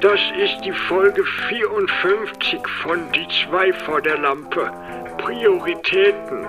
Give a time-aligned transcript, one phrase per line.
[0.00, 4.72] Das ist die Folge 54 von Die zwei vor der Lampe.
[5.18, 6.46] Prioritäten.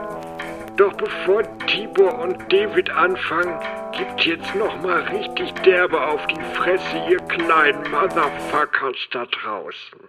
[0.78, 3.60] Doch bevor Tibor und David anfangen,
[3.92, 9.99] gibt jetzt noch mal richtig derbe auf die Fresse, ihr kleinen Motherfuckers da draußen.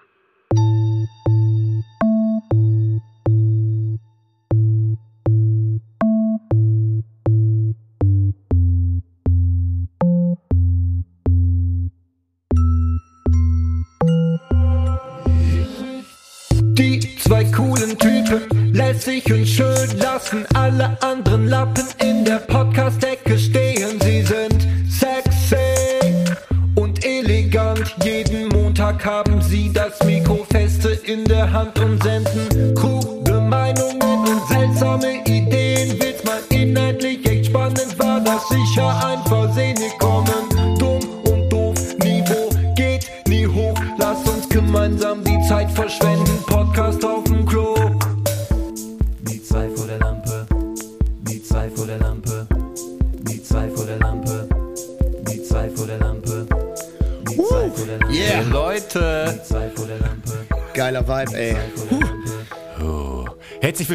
[19.30, 21.31] Und schön lassen alle anderen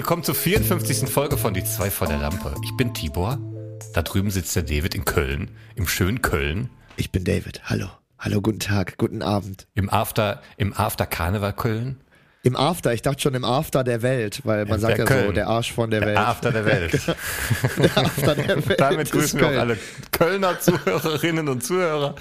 [0.08, 1.10] willkommen zur 54.
[1.10, 2.56] Folge von Die zwei vor der Lampe.
[2.64, 3.38] Ich bin Tibor.
[3.94, 7.60] Da drüben sitzt der David in Köln, im schönen Köln, Ich bin David.
[7.66, 7.88] Hallo.
[8.18, 9.68] Hallo, guten Tag, guten Abend.
[9.76, 12.00] im After, im After Karneval Köln.
[12.44, 15.20] Im After, ich dachte schon im After der Welt, weil man sagt der ja so,
[15.24, 15.36] Köln.
[15.36, 16.18] der Arsch von der, Der Welt.
[16.20, 17.02] After der Welt.
[17.78, 18.80] Der After der Welt.
[18.80, 19.78] Damit grüßen wir auch alle
[20.14, 22.16] Kölner Zuhörerinnen und Zuhörer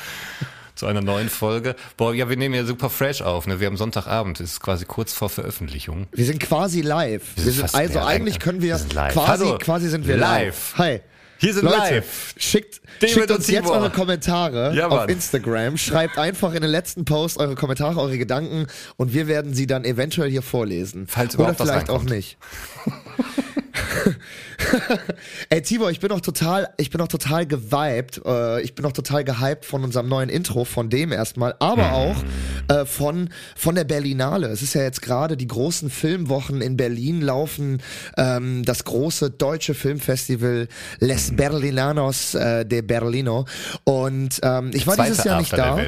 [0.76, 1.74] zu einer neuen Folge.
[1.96, 3.46] Boah, ja, wir nehmen ja super fresh auf.
[3.46, 3.58] Ne?
[3.60, 6.06] Wir haben Sonntagabend, es ist quasi kurz vor Veröffentlichung.
[6.12, 7.22] Wir sind quasi live.
[7.36, 9.58] Wir sind also eigentlich können wir, wir quasi, Hallo.
[9.58, 10.74] quasi sind wir Live.
[10.76, 10.78] live.
[10.78, 11.00] Hi.
[11.38, 12.34] Hier sind Leute, live.
[12.38, 15.08] schickt, schickt uns jetzt eure Kommentare Ja, auf.
[15.08, 15.76] Instagram.
[15.76, 18.66] Schreibt einfach in den letzten Post eure Kommentare, eure Gedanken
[18.96, 21.06] und wir werden sie dann eventuell hier vorlesen.
[21.06, 22.38] Falls Oder überhaupt was vielleicht auch nicht.
[25.48, 28.20] Ey, Tibor, ich bin auch total, ich bin auch total geweibt.
[28.24, 32.16] Äh, ich bin auch total gehypt von unserem neuen Intro, von dem erstmal, aber auch
[32.68, 34.48] äh, von, von der Berlinale.
[34.48, 37.82] Es ist ja jetzt gerade die großen Filmwochen in Berlin laufen,
[38.16, 40.68] ähm, das große deutsche Filmfestival
[41.00, 43.46] Les Berlinanos äh, de Berlino.
[43.84, 45.78] Und ähm, ich war dieses Jahr nicht da.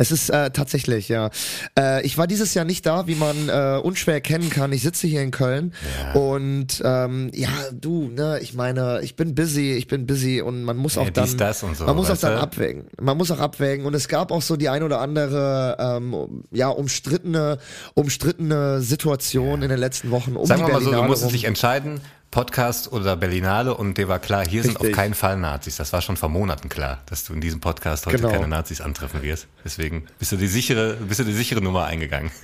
[0.00, 1.28] Es ist äh, tatsächlich, ja.
[1.76, 4.72] Äh, ich war dieses Jahr nicht da, wie man äh, unschwer erkennen kann.
[4.72, 5.74] Ich sitze hier in Köln
[6.14, 10.76] und ähm, ja, du, ne, ich meine, ich bin busy, ich bin busy und man
[10.76, 12.40] muss Ja, auch dann, dies, das und so, man muss auch dann du?
[12.40, 12.84] abwägen.
[13.00, 16.68] Man muss auch abwägen und es gab auch so die ein oder andere, ähm, ja,
[16.68, 17.58] umstrittene,
[17.94, 22.00] umstrittene Situation in den letzten Wochen um Sagen wir mal so, du musstest dich entscheiden,
[22.30, 24.96] Podcast oder Berlinale und dir war klar, hier sind auf Richtig.
[24.96, 25.76] keinen Fall Nazis.
[25.76, 28.30] Das war schon vor Monaten klar, dass du in diesem Podcast heute Genau.
[28.30, 29.46] keine Nazis antreffen wirst.
[29.64, 32.30] Deswegen bist du die sichere, bist du die sichere Nummer eingegangen.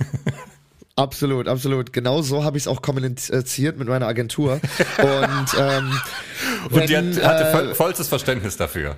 [0.97, 1.91] Absolut, absolut.
[1.91, 4.61] Genau so habe ich es auch kommuniziert mit meiner Agentur.
[4.97, 5.91] und ähm,
[6.69, 8.95] Und die hat, wenn, hatte äh, voll, vollstes Verständnis dafür.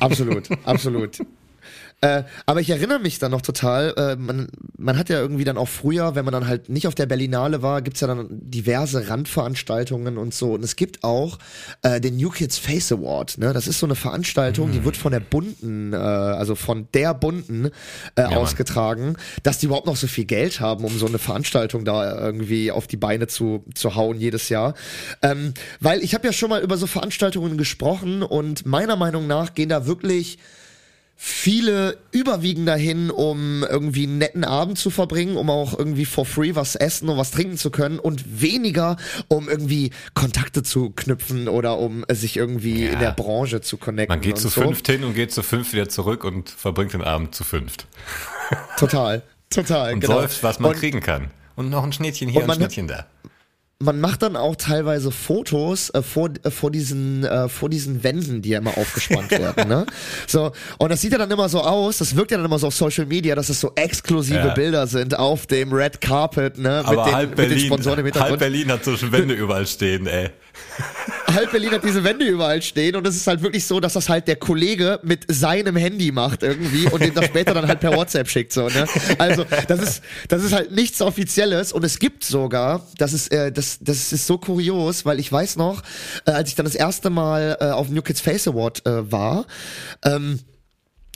[0.00, 1.18] Absolut, absolut.
[2.02, 5.56] Äh, aber ich erinnere mich dann noch total, äh, man, man hat ja irgendwie dann
[5.56, 9.08] auch früher, wenn man dann halt nicht auf der Berlinale war, gibt's ja dann diverse
[9.08, 10.52] Randveranstaltungen und so.
[10.52, 11.38] Und es gibt auch
[11.80, 13.38] äh, den New Kids Face Award.
[13.38, 13.54] Ne?
[13.54, 17.70] Das ist so eine Veranstaltung, die wird von der Bunten, äh, also von der Bunten
[18.14, 18.34] äh, Mann.
[18.34, 22.70] ausgetragen, dass die überhaupt noch so viel Geld haben, um so eine Veranstaltung da irgendwie
[22.70, 24.74] auf die Beine zu, zu hauen jedes Jahr.
[25.22, 29.54] Ähm, weil ich habe ja schon mal über so Veranstaltungen gesprochen und meiner Meinung nach
[29.54, 30.38] gehen da wirklich
[31.18, 36.54] viele überwiegen dahin, um irgendwie einen netten Abend zu verbringen, um auch irgendwie for free
[36.54, 38.96] was essen und was trinken zu können und weniger,
[39.28, 42.92] um irgendwie Kontakte zu knüpfen oder um sich irgendwie Ja.
[42.92, 44.12] in der Branche zu connecten.
[44.14, 44.60] Man geht zu so.
[44.60, 47.86] fünft hin und geht zu fünft wieder zurück und verbringt den Abend zu fünft.
[48.78, 50.20] Total, total, Und genau.
[50.20, 51.30] säuft, was man und kriegen kann.
[51.56, 53.06] Und noch ein Schnittchen hier Und ein Schnittchen da.
[53.78, 58.40] Man macht dann auch teilweise Fotos äh, vor, äh, vor diesen äh, vor diesen Wänden,
[58.40, 59.84] die ja immer aufgespannt werden, ne?
[60.26, 62.68] So und das sieht ja dann immer so aus, das wirkt ja dann immer so
[62.68, 64.54] auf Social Media, dass es so exklusive Ja.
[64.54, 68.06] Bilder sind auf dem Red Carpet, ne, mit Aber den halb mit den Berlin, Sponsoren
[68.06, 68.38] im halb.
[68.38, 70.30] Berlin hat so Wände überall stehen, ey.
[71.26, 74.08] halb Berlin hat diese Wände überall stehen und es ist halt wirklich so, dass das
[74.08, 77.94] halt der Kollege mit seinem Handy macht irgendwie und den das später dann halt per
[77.94, 78.86] WhatsApp schickt so, ne?
[79.18, 83.52] Also, das ist das ist halt nichts offizielles und es gibt sogar, das ist äh,
[83.52, 85.82] das das ist so kurios, weil ich weiß noch,
[86.26, 89.10] äh, als ich dann das erste Mal äh, auf dem New Kids Face Award äh,
[89.10, 89.46] war,
[90.04, 90.40] ähm,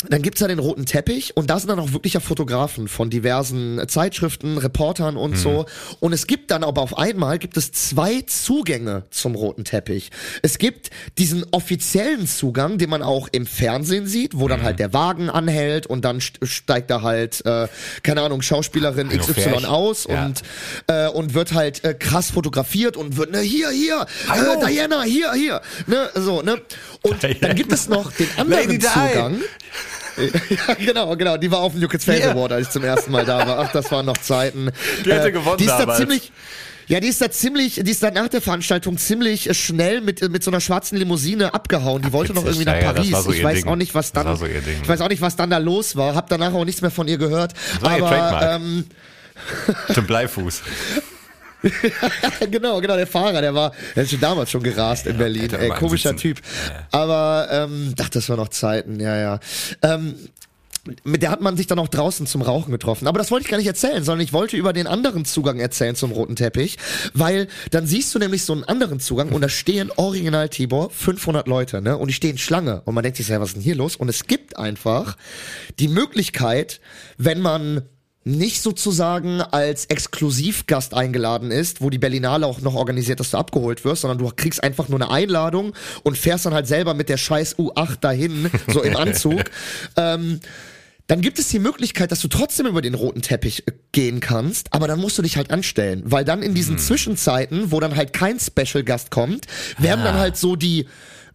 [0.08, 3.10] dann gibt's da den roten Teppich und da sind dann auch wirklich ja Fotografen von
[3.10, 5.66] diversen Zeitschriften, Reportern und so.
[6.00, 10.10] Und es gibt dann aber auf einmal gibt es zwei Zugänge zum roten Teppich.
[10.42, 14.92] Es gibt diesen offiziellen Zugang, den man auch im Fernsehen sieht, wo dann halt der
[14.94, 17.68] Wagen anhält und dann st- steigt da halt, äh,
[18.02, 20.24] keine Ahnung, Schauspielerin XY aus Ja.
[20.26, 20.42] und
[20.86, 24.62] äh, und wird halt äh, krass fotografiert und wird ne hier hier Hallo.
[24.62, 26.60] äh, Diana hier hier ne so ne
[27.02, 28.80] und dann gibt es noch den anderen.
[28.80, 29.36] Zugang
[30.18, 31.36] ja, genau, genau.
[31.36, 32.32] Die war auf dem Kids Face Ja.
[32.32, 33.58] Award, als ich zum ersten Mal da war.
[33.60, 34.68] Ach, das waren noch Zeiten.
[34.68, 34.72] Äh,
[35.04, 35.98] Die hätte gewonnen Die ist da damals.
[35.98, 36.32] ziemlich.
[36.88, 40.22] Ja, die ist da ziemlich, die ist da nach der Veranstaltung ziemlich äh, schnell mit,
[40.22, 42.02] äh, mit so einer schwarzen Limousine abgehauen.
[42.02, 43.12] Die wollte noch irgendwie nach Ja, das Paris.
[43.12, 43.68] war so ich ihr weiß Ding.
[43.68, 44.80] auch nicht, was Das dann, war so ihr Ding.
[44.82, 46.16] ich weiß auch nicht, was dann da los war.
[46.16, 47.52] Hab danach auch nichts mehr von ihr gehört.
[47.80, 48.60] war ihr Aber, Trademark.
[48.60, 48.84] ähm,
[49.94, 50.62] Zum Bleifuß.
[52.50, 55.52] genau, genau, der Fahrer, der war, der ist schon damals schon gerast in Berlin.
[55.52, 56.16] Ey, komischer.
[56.16, 56.40] Typ.
[56.90, 59.40] Aber, ähm, ach, das war noch Zeiten, ja, ja.
[59.82, 60.14] Ähm,
[61.04, 63.06] mit der hat man sich dann auch draußen zum Rauchen getroffen.
[63.06, 65.94] Aber das wollte ich gar nicht erzählen, sondern ich wollte über den anderen Zugang erzählen
[65.94, 66.78] zum roten Teppich,
[67.12, 71.46] weil dann siehst du nämlich so einen anderen Zugang und da stehen original Tibor 500
[71.46, 71.98] Leute, ne?
[71.98, 73.96] Und die stehen Schlange und man denkt sich, ja, was ist denn hier los?
[73.96, 75.16] Und es gibt einfach
[75.78, 76.80] die Möglichkeit,
[77.18, 77.82] wenn man
[78.24, 83.84] nicht sozusagen als Exklusivgast eingeladen ist, wo die Berlinale auch noch organisiert, dass du abgeholt
[83.84, 85.72] wirst, sondern du kriegst einfach nur eine Einladung
[86.02, 89.44] und fährst dann halt selber mit der scheiß U8 dahin, so im Anzug.
[89.96, 90.40] ähm,
[91.06, 94.72] dann gibt es die Möglichkeit, dass du trotzdem über den roten Teppich äh, gehen kannst,
[94.72, 98.12] aber dann musst du dich halt anstellen, weil dann in diesen Zwischenzeiten, wo dann halt
[98.12, 99.46] kein Special-Gast kommt,
[99.78, 100.86] werden dann halt so die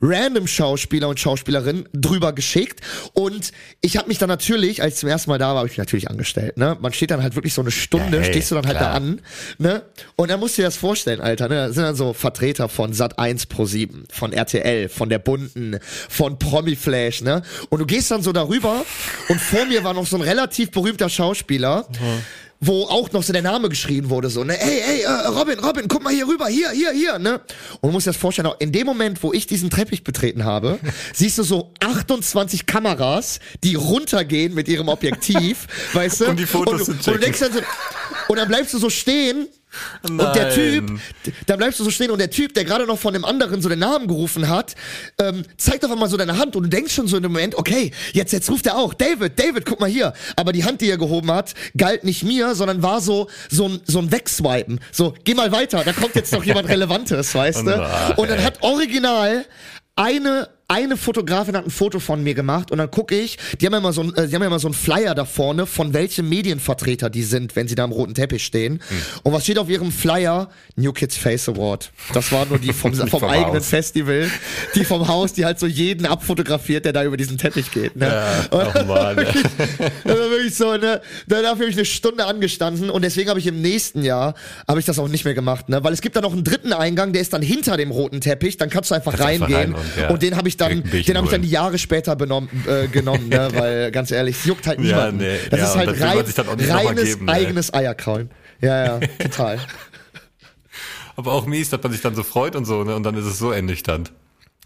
[0.02, 2.82] random Schauspieler und Schauspielerinnen drüber geschickt
[3.14, 3.52] und
[3.82, 5.78] ich habe mich dann natürlich, als ich zum ersten Mal da war, habe ich mich
[5.78, 6.78] natürlich angestellt, ne?
[6.80, 8.92] Man steht dann halt wirklich so eine Stunde, Ja, hey, stehst du dann halt klar.
[8.92, 9.22] da an,
[9.58, 9.84] ne?
[10.16, 11.56] Und dann musst du dir das vorstellen, Alter, ne?
[11.56, 16.38] Da sind dann so Vertreter von Sat1 Pro 7, von RTL, von der Bunten, von
[16.40, 17.42] Promiflash, ne?
[17.70, 18.86] Und du gehst dann so darüber
[19.30, 21.88] und vor mir war noch so ein relativ berühmter Schauspieler.
[22.66, 25.88] Wo auch noch so der Name geschrien wurde, so, ne, ey, ey, äh, Robin, Robin,
[25.88, 27.42] guck mal hier rüber, hier, hier, hier, ne?
[27.82, 30.46] Und du musst dir das vorstellen, auch in dem Moment, wo ich diesen Teppich betreten
[30.46, 30.80] habe,
[31.14, 36.26] siehst du so 28 Kameras, die runtergehen mit ihrem Objektiv, weißt du?
[36.30, 37.60] Um die Fotos und, zu und denkst dann so,
[38.28, 39.48] und dann bleibst du so stehen
[40.04, 41.00] und der Typ,
[41.46, 43.70] da bleibst du so stehen und der Typ, der gerade noch von dem anderen so
[43.70, 44.76] den Namen gerufen hat,
[45.20, 47.56] ähm, zeigt auf einmal so deine Hand und du denkst schon so in dem Moment,
[47.56, 50.14] okay, jetzt, jetzt ruft er auch, David, David, guck mal hier.
[50.36, 53.82] Aber die Hand, die er gehoben hat, galt nicht mir, sondern war so, so ein,
[53.86, 54.80] so ein Wegswipen.
[54.92, 57.84] So, geh mal weiter, da kommt jetzt noch jemand Relevantes, weißt du?
[57.84, 59.46] Ach, Und dann hat original
[59.96, 63.74] eine eine Fotografin hat ein Foto von mir gemacht und dann gucke ich, die haben
[63.74, 65.94] ja immer so ein, äh, die haben ja immer so einen Flyer da vorne, von
[65.94, 68.74] welchem Medienvertreter die sind, wenn sie da am roten Teppich stehen.
[68.88, 68.98] Hm.
[69.24, 70.50] Und was steht auf ihrem Flyer?
[70.76, 71.92] New Kids Face Award.
[72.14, 73.68] Das war nur die vom, vom, vom eigenen Haus.
[73.70, 74.30] Festival,
[74.74, 77.96] die vom Haus, die halt so jeden abfotografiert, der da über diesen Teppich geht.
[77.96, 78.08] Ne?
[78.08, 79.18] Ja, Und- oh Mann.
[79.20, 79.26] ey.
[80.04, 81.02] Das war wirklich so, ne?
[81.28, 84.34] Da- Dafür habe ich eine Stunde angestanden und deswegen habe ich im nächsten Jahr
[84.68, 85.84] habe ich das auch nicht mehr gemacht, ne?
[85.84, 88.58] Weil es gibt da noch einen dritten Eingang, der ist dann hinter dem roten Teppich,
[88.58, 90.72] dann kannst du einfach Kannst einfach reingehen rein und, und, ja, den habe ich dann,
[90.72, 91.50] ein Bierchen den habe ich dann holen.
[91.52, 93.50] Jahre später benommen, äh, genommen, ne?
[93.54, 95.18] Weil ganz ehrlich, es juckt halt Ja, niemanden.
[95.18, 95.38] nee.
[95.50, 96.26] das Ja, ist halt das rein,
[96.58, 97.32] dann reines geben, ne?
[97.32, 98.30] eigenes Eierkraulen.
[98.62, 99.60] Ja, ja, total.
[101.18, 102.96] Aber auch mies, dass man sich dann so freut und so, ne?
[102.96, 104.12] Und dann ist es so ernüchternd.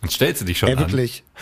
[0.01, 0.79] Dann stellst du dich schon Ey, an.
[0.81, 1.23] wirklich.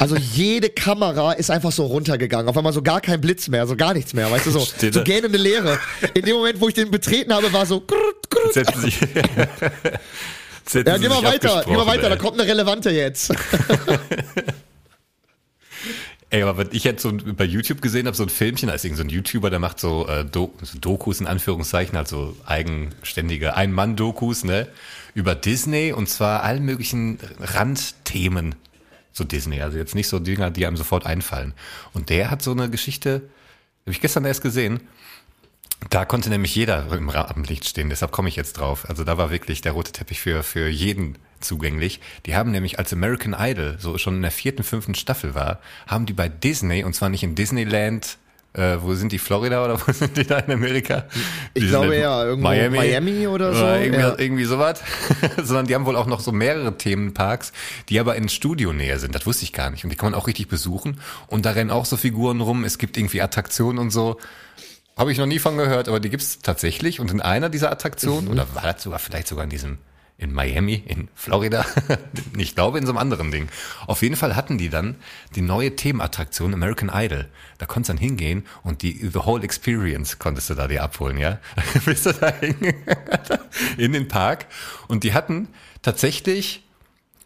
[0.00, 2.48] Also jede Kamera ist einfach so runtergegangen.
[2.48, 4.28] Auf einmal so gar kein Blitz mehr, so gar nichts mehr.
[4.32, 5.78] Weißt du, so, Steht so gähnende Leere.
[6.14, 7.80] In dem Moment, wo ich den betreten habe, war so.
[7.82, 8.52] Grrrt, grrrt.
[8.52, 8.98] Setzen sich.
[10.72, 13.32] Ja, geh mal weiter, geh mal weiter, da kommt eine relevante jetzt.
[16.28, 18.84] Ey, aber wenn ich jetzt so bei YouTube gesehen habe, so ein Filmchen, da ist
[18.84, 23.54] irgend so ein YouTuber, der macht so, äh, Do so Dokus in Anführungszeichen, also eigenständige
[23.54, 24.66] Ein-Mann-Dokus, ne,
[25.14, 28.56] über Disney und zwar allen möglichen Randthemen
[29.12, 29.62] zu Disney.
[29.62, 31.54] Also jetzt nicht so Dinger, die einem sofort einfallen.
[31.94, 33.22] Und der hat so eine Geschichte,
[33.82, 34.80] habe ich gestern erst gesehen,
[35.90, 38.88] da konnte nämlich jeder im Rampenlicht stehen, deshalb komme ich jetzt drauf.
[38.88, 42.00] Also da war wirklich der rote Teppich für, für jeden zugänglich.
[42.24, 46.06] Die haben nämlich, als American Idol so schon in der vierten, fünften Staffel war, haben
[46.06, 48.18] die bei Disney, und zwar nicht in Disneyland,
[48.54, 51.04] äh, wo sind die, Florida oder wo sind die da in Amerika?
[51.52, 54.18] Ich Die glaube sind in ja, irgendwo Miami oder so, irgendwie, ja.
[54.18, 54.82] irgendwie sowas.
[55.42, 57.52] Sondern die haben wohl auch noch so mehrere Themenparks,
[57.90, 59.14] die aber in Studionähe sind.
[59.14, 59.84] Das wusste ich gar nicht.
[59.84, 61.00] Und die kann man auch richtig besuchen.
[61.26, 62.64] Und da rennen auch so Figuren rum.
[62.64, 64.18] Es gibt irgendwie Attraktionen und so.
[64.96, 67.00] Habe ich noch nie von gehört, aber die gibt's tatsächlich.
[67.00, 69.76] Und in einer dieser Attraktionen, oder war das sogar vielleicht sogar in diesem,
[70.16, 71.66] in Miami, in Florida,
[72.38, 73.50] ich glaube in so einem anderen Ding.
[73.86, 74.96] Auf jeden Fall hatten die dann
[75.34, 77.28] die neue Themenattraktion American Idol.
[77.58, 81.18] Da konntest du dann hingehen und die The Whole Experience konntest du da dir abholen,
[81.18, 81.40] ja?
[81.84, 82.28] Bist du da
[83.76, 84.46] in den Park.
[84.88, 85.48] Und die hatten
[85.82, 86.65] tatsächlich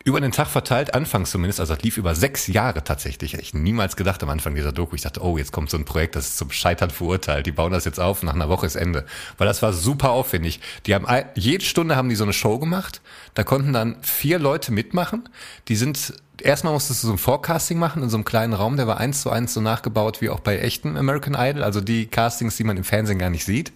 [0.02, 3.34] über den Tag verteilt, anfangs zumindest, also das lief über sechs Jahre tatsächlich.
[3.34, 4.94] Ich niemals gedacht am Anfang dieser Doku.
[4.94, 7.44] Ich dachte, oh, jetzt kommt so ein Projekt, das ist zum Scheitern verurteilt.
[7.44, 9.04] Die bauen das jetzt auf, nach einer Woche ist Ende.
[9.36, 10.60] Weil das war super aufwendig.
[10.86, 13.02] Die haben jede Stunde haben die so eine Show gemacht.
[13.34, 15.28] Da konnten dann vier Leute mitmachen.
[15.68, 18.86] Die sind erstmal musstest du so ein Forecasting machen in so einem kleinen Raum, der
[18.86, 22.56] war eins zu eins so nachgebaut wie auch bei echten American Idol, also die Castings,
[22.56, 23.72] die man im Fernsehen gar nicht sieht.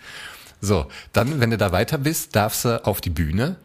[0.63, 3.57] So, dann, wenn du da weiter bist, darfst du auf die Bühne.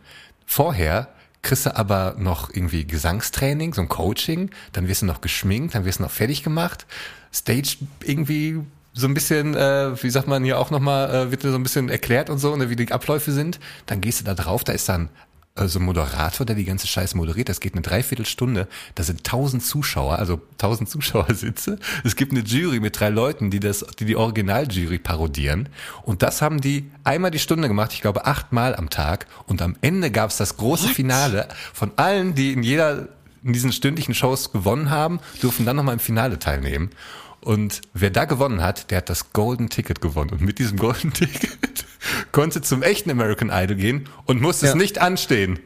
[0.46, 1.08] Vorher
[1.42, 5.86] kriegst du aber noch irgendwie Gesangstraining, so ein Coaching, dann wirst du noch geschminkt, dann
[5.86, 6.86] wirst du noch fertig gemacht,
[7.34, 8.62] Stage irgendwie
[8.94, 11.90] so ein bisschen, äh, wie sagt man hier auch nochmal, äh, wird so ein bisschen
[11.90, 13.60] erklärt und so, ne, wie die Abläufe sind.
[13.86, 15.10] Dann gehst du da drauf, da ist dann
[15.60, 17.50] also Moderator, der die ganze Scheiße moderiert.
[17.50, 18.68] Das geht eine Dreiviertelstunde.
[18.96, 21.80] Da sind tausend Zuschauer, also tausend Zuschauersitze.
[22.04, 25.70] Es gibt eine Jury mit drei Leuten, die das, die die Originaljury parodieren.
[26.04, 27.94] Und das haben die einmal die Stunde gemacht.
[27.94, 29.28] Ich glaube achtmal am Tag.
[29.48, 30.96] Und am Ende gab es das große What?
[30.96, 33.10] Finale von allen, die in jeder
[33.44, 36.90] in diesen stündlichen Shows gewonnen haben, dürfen dann nochmal im Finale teilnehmen.
[37.42, 40.32] Und wer da gewonnen hat, der hat das Golden Ticket gewonnen.
[40.32, 41.86] Und mit diesem Golden Ticket
[42.32, 44.72] konnte zum echten American Idol gehen und musste ja.
[44.72, 45.60] es nicht anstehen.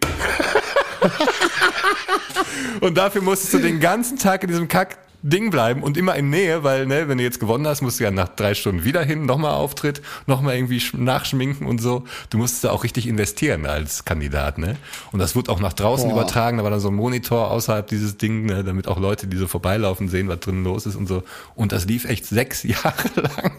[2.81, 6.29] und dafür musstest du den ganzen Tag in diesem Kack Ding bleiben und immer in
[6.29, 9.01] Nähe, weil, ne, wenn du jetzt gewonnen hast, musst du ja nach drei Stunden wieder
[9.01, 12.03] hin, nochmal Auftritt, nochmal irgendwie nachschminken und so.
[12.29, 14.75] Du musstest da auch richtig investieren als Kandidat, ne?
[15.13, 16.21] Und das wurde auch nach draußen Boah.
[16.21, 19.37] übertragen, da war dann so ein Monitor außerhalb dieses Ding, ne, damit auch Leute, die
[19.37, 21.23] so vorbeilaufen, sehen, was drin los ist und so.
[21.55, 23.51] Und das lief echt sechs Jahre lang.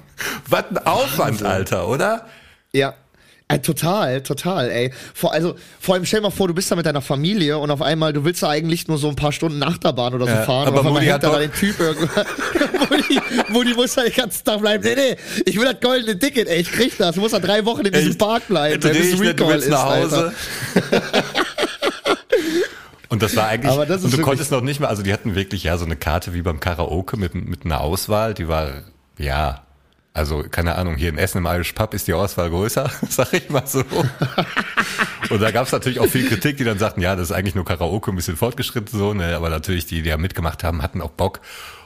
[0.49, 1.43] was ein Aufwand.
[1.43, 2.27] Alter, oder?
[2.73, 2.95] Ja,
[3.47, 4.91] äh, total, total, ey.
[5.13, 7.71] Vor, also, vor allem stell dir mal vor, du bist da mit deiner Familie und
[7.71, 10.43] auf einmal, du willst da eigentlich nur so ein paar Stunden Achterbahn oder so ja,
[10.45, 10.69] fahren.
[10.69, 12.25] Aber Modi hat da den Typ irgendwann.
[13.51, 14.83] Modi muss da den ganzen Tag bleiben.
[14.83, 17.17] Nee, nee, ich will das goldene Ticket, ey, ich krieg das.
[17.17, 19.71] Du musst da drei Wochen in diesem ey, Park bleiben, bis nicht, du willst ist,
[19.71, 20.33] nach Hause.
[23.11, 25.63] Und das war eigentlich, das und du konntest noch nicht mal, also die hatten wirklich
[25.63, 28.83] ja so eine Karte wie beim Karaoke mit, mit einer Auswahl, die war,
[29.19, 29.63] ja,
[30.17, 33.51] also, keine Ahnung, hier in Essen im Irish Pub ist die Auswahl größer, sag ich
[33.51, 33.83] mal so.
[35.31, 37.57] Und da gab es natürlich auch viel Kritik, die dann sagten, ja, das ist eigentlich
[37.57, 39.35] nur Karaoke ein bisschen fortgeschritten so, ne?
[39.35, 41.41] Aber natürlich, die, die ja mitgemacht haben, hatten auch Bock.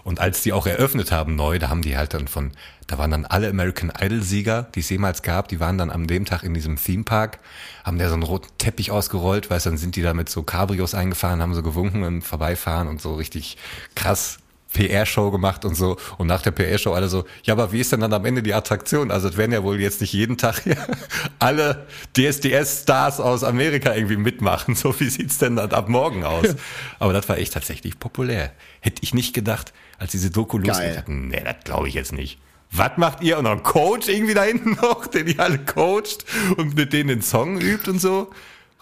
[0.05, 2.53] Und als die auch eröffnet haben neu, da haben die halt dann von,
[2.87, 6.07] da waren dann alle American Idol Sieger, die es jemals gab, die waren dann am
[6.07, 7.39] dem Tag in diesem Theme Park,
[7.83, 10.95] haben da so einen roten Teppich ausgerollt, weißt, dann sind die da mit so Cabrios
[10.95, 13.57] eingefahren, haben so gewunken und vorbeifahren und so richtig
[13.95, 14.39] krass
[14.73, 15.97] PR-Show gemacht und so.
[16.19, 18.55] Und nach der PR-Show alle so, ja, aber wie ist denn dann am Ende die
[18.55, 19.11] Attraktion?
[19.11, 20.63] Also es werden ja wohl jetzt nicht jeden Tag
[21.39, 24.75] alle DSDS-Stars aus Amerika irgendwie mitmachen.
[24.75, 26.55] So wie sieht's denn dann ab morgen aus?
[26.99, 28.53] Aber das war echt tatsächlich populär.
[28.81, 31.29] Hätte ich nicht gedacht, als diese Doku losging.
[31.29, 32.39] Nee, das glaube ich jetzt nicht.
[32.71, 33.39] Was macht ihr?
[33.39, 36.25] Und noch ein Coach irgendwie da hinten noch, den ihr alle coacht
[36.57, 38.31] und mit denen den Song übt und so.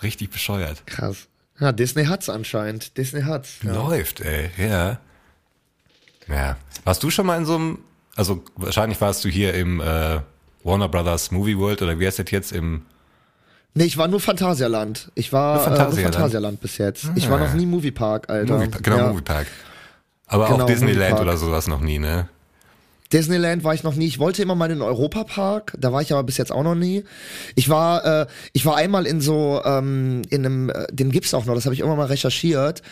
[0.02, 0.86] Richtig bescheuert.
[0.86, 1.28] Krass.
[1.58, 2.96] Ja, Disney hat's anscheinend.
[2.98, 3.58] Disney hat's.
[3.62, 3.74] Ja.
[3.74, 4.98] Läuft, ey, ja.
[6.28, 6.56] Ja.
[6.84, 7.78] Warst du schon mal in so einem,
[8.14, 10.20] also wahrscheinlich warst du hier im äh,
[10.64, 12.82] Warner Brothers Movie World oder wie heißt das jetzt im
[13.74, 15.12] Nee, ich war nur Phantasialand.
[15.14, 17.04] Ich war nur Phantasialand, äh, nur Phantasialand bis jetzt.
[17.04, 17.12] Ah.
[17.14, 18.54] Ich war noch nie Moviepark, Alter.
[18.56, 19.08] Movie, genau, ja.
[19.08, 19.46] Moviepark.
[20.26, 22.28] Aber genau, auch Disneyland oder sowas noch nie, ne?
[23.12, 24.06] Disneyland war ich noch nie.
[24.06, 26.74] Ich wollte immer mal in den Europapark, da war ich aber bis jetzt auch noch
[26.74, 27.04] nie.
[27.54, 31.44] Ich war, äh, ich war einmal in so, ähm, in einem, äh, den gibt's auch
[31.44, 32.82] noch, das habe ich immer mal recherchiert.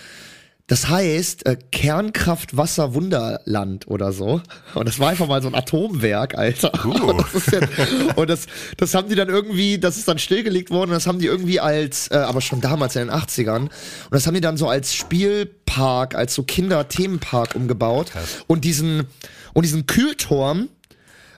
[0.67, 4.41] Das heißt äh, Kernkraft Wasser Wunderland oder so.
[4.75, 6.73] Und das war einfach mal so ein Atomwerk, Alter.
[6.87, 6.93] Uh.
[7.11, 7.61] Und, das, ja,
[8.17, 8.47] und das,
[8.79, 10.91] das haben die dann irgendwie, das ist dann stillgelegt worden.
[10.91, 13.61] Und das haben die irgendwie als, äh, aber schon damals in den 80ern.
[13.61, 13.71] Und
[14.11, 18.13] das haben die dann so als Spielpark, als so Kinderthemenpark umgebaut.
[18.13, 18.45] Krass.
[18.47, 19.07] Und diesen
[19.53, 20.69] und diesen Kühlturm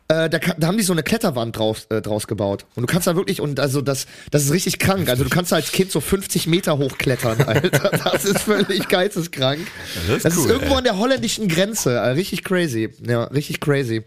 [0.08, 2.64] äh, da, da haben die so eine Kletterwand draus, äh, draus gebaut.
[2.76, 5.08] Und du kannst da wirklich, und also das, das ist richtig krank.
[5.08, 7.90] Also du kannst da als Kind so 50 Meter hochklettern, Alter.
[7.90, 9.60] Das ist völlig geisteskrank.
[9.94, 10.78] Das ist, das cool, ist irgendwo ey.
[10.78, 12.00] an der holländischen Grenze.
[12.00, 12.90] Also richtig crazy.
[13.04, 14.04] Ja, richtig crazy.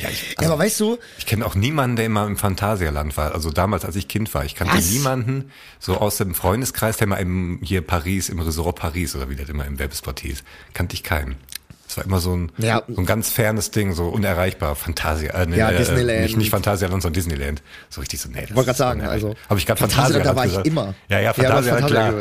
[0.00, 0.98] Ja, ich, also, ja, aber weißt du?
[1.18, 3.34] Ich kenne auch niemanden, der immer im Phantasialand war.
[3.34, 4.44] Also damals, als ich Kind war.
[4.44, 4.90] Ich kannte was?
[4.90, 9.36] niemanden so aus dem Freundeskreis, der mal im, hier Paris, im Resort Paris oder wie
[9.36, 10.44] das immer im Werbespot hieß.
[10.74, 11.36] Kannte ich keinen.
[11.88, 12.82] Das war immer so ein, ja.
[12.86, 14.76] so ein ganz fernes Ding, so unerreichbar.
[14.76, 16.20] Fantasia, äh, nee, ja, äh, Disneyland.
[16.20, 17.62] Nicht, nicht Phantasialand, sondern Disneyland.
[17.88, 18.44] So richtig so, nee.
[18.44, 19.34] Ich wollte gerade sagen, also.
[19.48, 20.94] Habe ich gerade Phantasialand da war ich immer.
[21.08, 22.14] Ja, ja, Phantasialand, klar.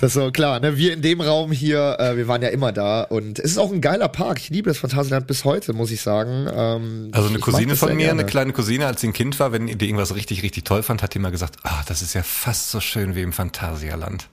[0.00, 0.78] Das ist so klar, ne?
[0.78, 3.70] Wir in dem Raum hier, äh, wir waren ja immer da und es ist auch
[3.70, 4.38] ein geiler Park.
[4.38, 6.48] Ich liebe das Phantasialand bis heute, muss ich sagen.
[6.50, 8.22] Ähm, also eine Cousine von mir, gerne.
[8.22, 11.02] eine kleine Cousine, als sie ein Kind war, wenn die irgendwas richtig, richtig toll fand,
[11.02, 14.28] hat die immer gesagt, ah, das ist ja fast so schön wie im Phantasialand.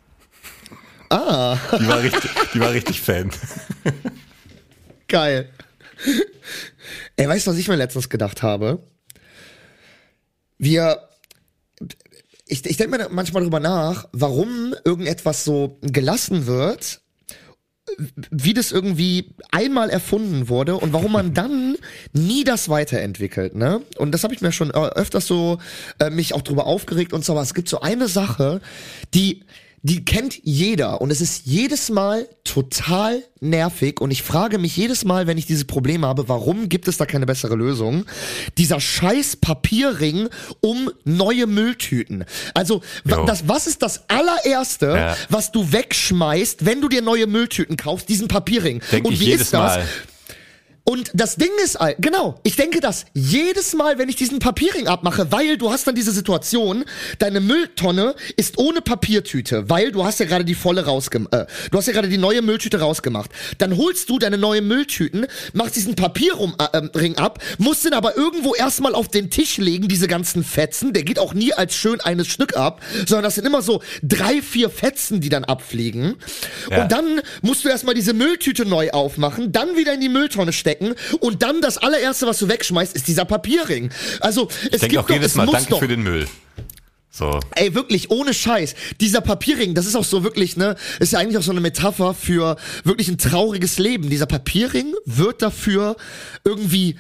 [1.09, 1.57] Ah.
[1.77, 3.29] Die war richtig, die war richtig Fan.
[5.07, 5.49] Geil.
[7.15, 8.83] Ey, weißt du, was ich mir letztens gedacht habe?
[10.57, 11.07] Wir,
[12.45, 17.01] ich, ich denke mir manchmal darüber nach, warum irgendetwas so gelassen wird,
[18.31, 21.77] wie das irgendwie einmal erfunden wurde und warum man dann
[22.11, 23.81] nie das weiterentwickelt, ne?
[23.97, 25.59] Und das habe ich mir schon öfters so
[25.99, 28.61] äh, mich auch drüber aufgeregt und so, aber es gibt so eine Sache,
[29.13, 29.45] die
[29.83, 35.05] die kennt jeder und es ist jedes Mal total nervig und ich frage mich jedes
[35.05, 38.05] Mal, wenn ich dieses Problem habe, warum gibt es da keine bessere Lösung?
[38.57, 40.29] Dieser scheiß Papierring
[40.61, 42.25] um neue Mülltüten.
[42.53, 45.17] Also, wa- das, was ist das allererste, Ja.
[45.29, 48.09] was du wegschmeißt, wenn du dir neue Mülltüten kaufst?
[48.09, 48.81] Diesen Papierring.
[48.91, 49.77] Denk und ich wie jedes ist das?
[49.77, 49.85] Mal.
[50.89, 55.33] Und das Ding ist, genau, ich denke das jedes Mal, wenn ich diesen Papierring abmache,
[55.33, 56.85] weil du hast dann diese Situation,
[57.19, 61.77] deine Mülltonne ist ohne Papiertüte, weil du hast ja gerade die volle rausgemacht, äh, du
[61.77, 63.31] hast ja gerade die neue Mülltüte rausgemacht.
[63.57, 68.15] Dann holst du deine neue Mülltüten, machst diesen Papierring äh, ähm, ab, musst den aber
[68.15, 70.93] irgendwo erstmal auf den Tisch legen, diese ganzen Fetzen.
[70.93, 74.41] Der geht auch nie als schön eines Stück ab, sondern das sind immer so drei,
[74.41, 76.15] vier Fetzen, die dann abfliegen.
[76.71, 76.83] Ja.
[76.83, 80.76] Und dann musst du erstmal diese Mülltüte neu aufmachen, dann wieder in die Mülltonne stecken
[81.19, 83.91] und dann das allererste, was du wegschmeißt, ist dieser Papierring.
[84.19, 86.27] Also es Ich gibt auch doch, jedes es Mal, danke doch, für den Müll.
[87.09, 87.39] So.
[87.55, 88.75] Ey, wirklich, ohne Scheiß.
[89.01, 92.13] Dieser Papierring, das ist auch so wirklich, ne, ist ja eigentlich auch so eine Metapher
[92.13, 94.09] für wirklich ein trauriges Leben.
[94.09, 95.95] Dieser Papierring wird dafür
[96.43, 96.95] irgendwie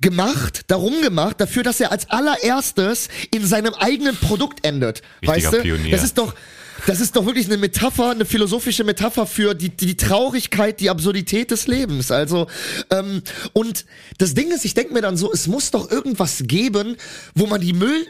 [0.00, 5.02] gemacht, darum gemacht, dafür, dass er als allererstes in seinem eigenen Produkt endet.
[5.22, 5.62] Richtiger weißt du?
[5.62, 5.92] Pionier.
[5.92, 6.34] Das ist doch,
[6.86, 11.50] das ist doch wirklich eine Metapher, eine philosophische Metapher für die, die, Traurigkeit, die Absurdität
[11.50, 12.10] des Lebens.
[12.10, 12.46] Also,
[12.90, 13.22] ähm,
[13.52, 13.84] und
[14.18, 16.96] das Ding ist, ich denke mir dann so, es muss doch irgendwas geben,
[17.34, 18.06] wo man die Müll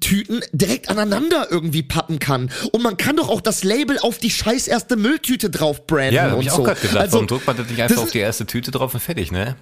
[0.00, 2.50] Tüten direkt aneinander irgendwie pappen kann.
[2.72, 6.30] Und man kann doch auch das Label auf die scheiß erste Mülltüte drauf branden Ja,
[6.30, 6.62] hab und ich auch so.
[6.62, 6.96] gerade gedacht.
[6.98, 9.00] also, Warum druckt man das nicht das einfach ist- auf die erste Tüte drauf und
[9.00, 9.56] fertig, ne?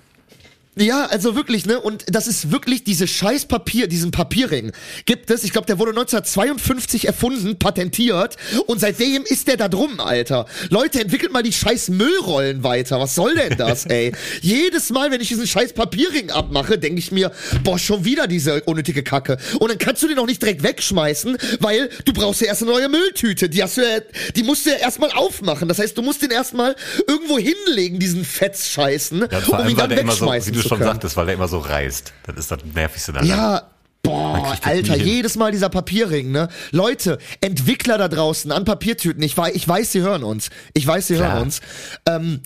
[0.75, 1.79] Ja, also wirklich, ne?
[1.79, 4.73] Und das ist wirklich diese scheiß Papier, diesen Papierring
[5.05, 5.45] gibt es.
[5.45, 8.37] Ich glaube, der wurde 1952 erfunden, patentiert
[8.67, 10.47] und seitdem ist der da drum, Alter.
[10.71, 12.99] Leute, entwickelt mal die scheiß Müllrollen weiter.
[13.00, 14.12] Was soll denn das, ey?
[14.41, 17.33] Jedes Mal, wenn ich diesen scheiß Papierring abmache, denke ich mir,
[17.64, 19.37] boah, schon wieder diese unnötige Kacke.
[19.59, 22.73] Und dann kannst du den auch nicht direkt wegschmeißen, weil du brauchst ja erst eine
[22.73, 23.50] neue Mülltüte.
[23.50, 24.00] Die hast du ja,
[24.35, 25.69] die musst du ja erstmal aufmachen.
[25.69, 26.76] Das heißt, du musst den erstmal
[27.07, 30.90] irgendwo hinlegen, diesen Fetzscheißen, Ja, um ihn dann wegschmeißen du schon können.
[30.90, 32.12] sagtest, weil der immer so reißt.
[32.26, 33.28] Das ist das Nervigste daran.
[33.28, 33.62] Ja,
[34.02, 36.48] boah, Alter, jedes Mal dieser Papierring, ne?
[36.70, 40.51] Leute, Entwickler da draußen an Papiertüten, ich weiß, ich weiß, sie hören uns.
[40.75, 41.33] Ich weiß, sie Klar.
[41.35, 41.61] hören uns.
[42.07, 42.40] Ähm,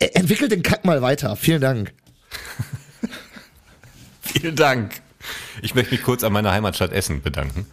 [0.00, 1.36] e- entwickelt den Kack mal weiter.
[1.36, 1.92] Vielen Dank.
[4.20, 5.00] Vielen Dank.
[5.60, 7.66] Ich möchte mich kurz an meiner Heimatstadt Essen bedanken.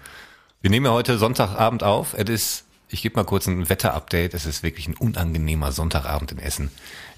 [0.61, 2.13] Wir nehmen ja heute Sonntagabend auf.
[2.15, 4.33] Es ist, ich gebe mal kurz ein Wetterupdate.
[4.33, 6.69] Es ist wirklich ein unangenehmer Sonntagabend in Essen.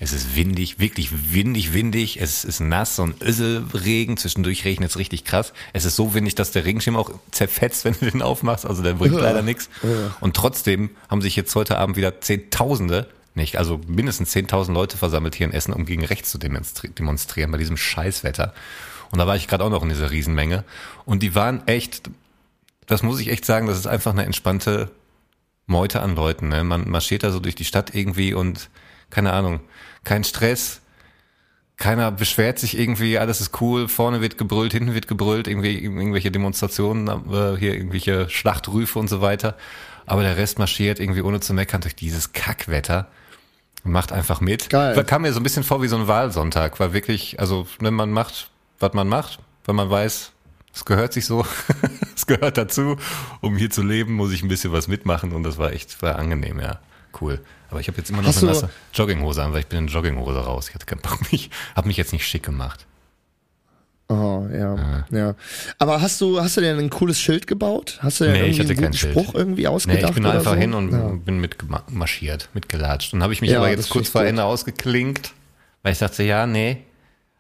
[0.03, 2.19] Es ist windig, wirklich windig, windig.
[2.19, 4.17] Es ist nass, so ein Össelregen.
[4.17, 5.53] Zwischendurch regnet es richtig krass.
[5.73, 8.65] Es ist so windig, dass der Regenschirm auch zerfetzt, wenn du den aufmachst.
[8.65, 9.69] Also der bringt leider nichts.
[10.19, 15.35] Und trotzdem haben sich jetzt heute Abend wieder Zehntausende, nicht, also mindestens 10.000 Leute versammelt
[15.35, 18.55] hier in Essen, um gegen rechts zu demonstri- demonstrieren bei diesem Scheißwetter.
[19.11, 20.63] Und da war ich gerade auch noch in dieser Riesenmenge.
[21.05, 22.09] Und die waren echt,
[22.87, 24.89] das muss ich echt sagen, das ist einfach eine entspannte
[25.67, 26.49] Meute an Leuten.
[26.49, 26.63] Ne?
[26.63, 28.69] Man marschiert da so durch die Stadt irgendwie und
[29.12, 29.60] keine Ahnung,
[30.04, 30.82] kein Stress,
[31.82, 36.32] keiner beschwert sich irgendwie, alles ist cool, vorne wird gebrüllt, hinten wird gebrüllt, irgendwie irgendwelche
[36.32, 39.58] Demonstrationen, äh, hier irgendwelche Schlachtrufe und so weiter.
[40.06, 43.08] Aber der Rest marschiert irgendwie ohne zu meckern durch dieses Kackwetter
[43.84, 44.69] und macht einfach mit.
[44.69, 45.04] Geil.
[45.06, 48.12] Kam mir so ein bisschen vor wie so ein Wahlsonntag, weil wirklich, also ne, man
[48.12, 50.32] macht, was man macht, weil man weiß,
[50.74, 51.45] es gehört sich so,
[52.15, 52.97] es gehört dazu.
[53.41, 56.17] Um hier zu leben, muss ich ein bisschen was mitmachen und das war echt, war
[56.17, 56.80] angenehm, ja.
[57.19, 57.41] Cool.
[57.71, 59.88] Aber ich habe jetzt immer noch Hast eine nasse Jogginghose an, weil ich bin in
[59.88, 60.67] Jogginghose raus.
[60.69, 62.86] Ich hatte keinen Bock, mich, hab mich jetzt nicht schick gemacht.
[64.10, 65.36] Oh, ja, ja.
[65.79, 67.97] Aber hast du, hast du dir ein cooles Schild gebaut?
[68.01, 69.12] Hast du dir Nee, ich irgendwie hatte einen guten Schild.
[69.13, 70.03] Spruch irgendwie Nee, ausgedacht?
[70.10, 70.57] ich bin einfach so?
[70.57, 71.07] hin und Ja.
[71.13, 73.13] bin mitmarschiert, mitgelatscht.
[73.13, 74.25] Und habe ich mich Ja, aber jetzt kurz ich vor.
[74.25, 75.31] Ende ausgeklinkt,
[75.81, 76.84] weil ich dachte, ja, nee,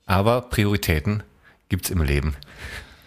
[0.05, 1.23] aber Prioritäten
[1.67, 2.37] gibt's im Leben.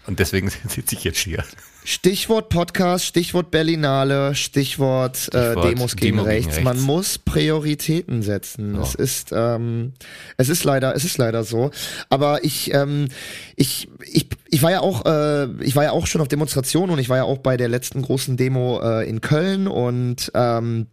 [0.06, 1.42] Und deswegen sitze ich jetzt hier.
[1.84, 6.56] Stichwort Podcast, Stichwort Berlinale, Stichwort, äh, Stichwort Demos gegen, Demo gegen rechts.
[6.56, 6.64] rechts.
[6.64, 8.74] Man muss Prioritäten setzen.
[8.74, 8.82] Ja.
[8.82, 9.92] Es ist, ähm,
[10.38, 11.70] es ist leider, es ist leider so.
[12.08, 13.08] Aber ich, ähm,
[13.54, 16.98] ich, ich, ich war ja auch, äh, ich war ja auch schon auf Demonstrationen und
[16.98, 20.86] ich war ja auch bei der letzten großen Demo äh, in Köln und ähm,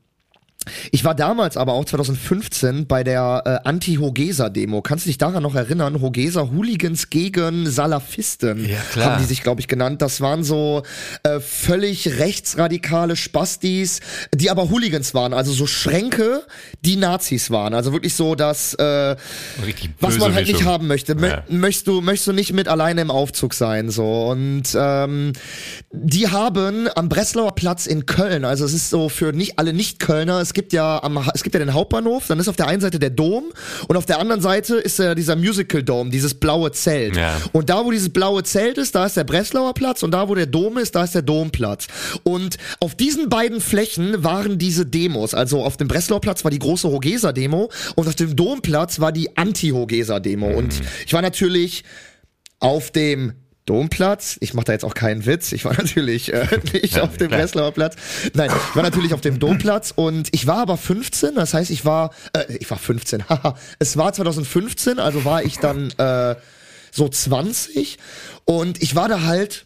[0.92, 4.82] Ich war damals aber auch 2015 bei der äh, Anti-Hogesa-Demo.
[4.82, 6.02] Kannst du dich daran noch erinnern?
[6.02, 9.06] Hogesa-Hooligans gegen Salafisten Ja, klar.
[9.12, 10.02] haben die sich, glaube ich, genannt.
[10.02, 10.84] Das waren so
[11.24, 14.00] äh, völlig rechtsradikale Spastis,
[14.34, 16.44] die aber Hooligans waren, also so Schränke,
[16.86, 17.74] die Nazis waren.
[17.74, 19.16] Also wirklich so, dass äh,
[20.00, 20.72] was man halt nicht Mischung.
[20.72, 21.16] haben möchte.
[21.16, 21.44] Mö Ja.
[21.50, 25.34] Möchtest du möchtest du nicht mit alleine im Aufzug sein so und ähm,
[25.92, 30.40] die haben am Breslauer Platz in Köln, also es ist so für nicht alle Nicht-Kölner,
[30.52, 33.00] es gibt ja am es gibt ja den Hauptbahnhof, dann ist auf der einen Seite
[33.00, 33.46] der Dom
[33.88, 37.16] und auf der anderen Seite ist ja dieser Musical Dome, dieses blaue Zelt.
[37.16, 37.38] Ja.
[37.54, 40.36] Und da wo dieses blaue Zelt ist, da ist der Breslauer Platz und da wo
[40.36, 41.88] der Dom ist, da ist der Domplatz.
[42.24, 46.60] Und auf diesen beiden Flächen waren diese Demos, also auf dem Breslauer Platz war die
[46.60, 51.86] große Hogesa Demo und auf dem Domplatz war die Anti-Hogesa Demo und ich war natürlich
[52.60, 53.34] auf dem
[53.66, 54.38] Domplatz.
[54.42, 55.52] Ich mache da jetzt auch keinen Witz.
[55.52, 57.40] Ich war natürlich äh, nicht Ja, auf dem klar.
[57.42, 57.96] Breslauer Platz.
[58.34, 61.36] Nein, ich war natürlich auf dem Domplatz und ich war aber 15.
[61.36, 63.26] Das heißt, ich war, äh, ich war 15.
[63.30, 66.36] Haha, es war 2015, also war ich dann äh,
[66.92, 67.98] so 20
[68.46, 69.66] und ich war da halt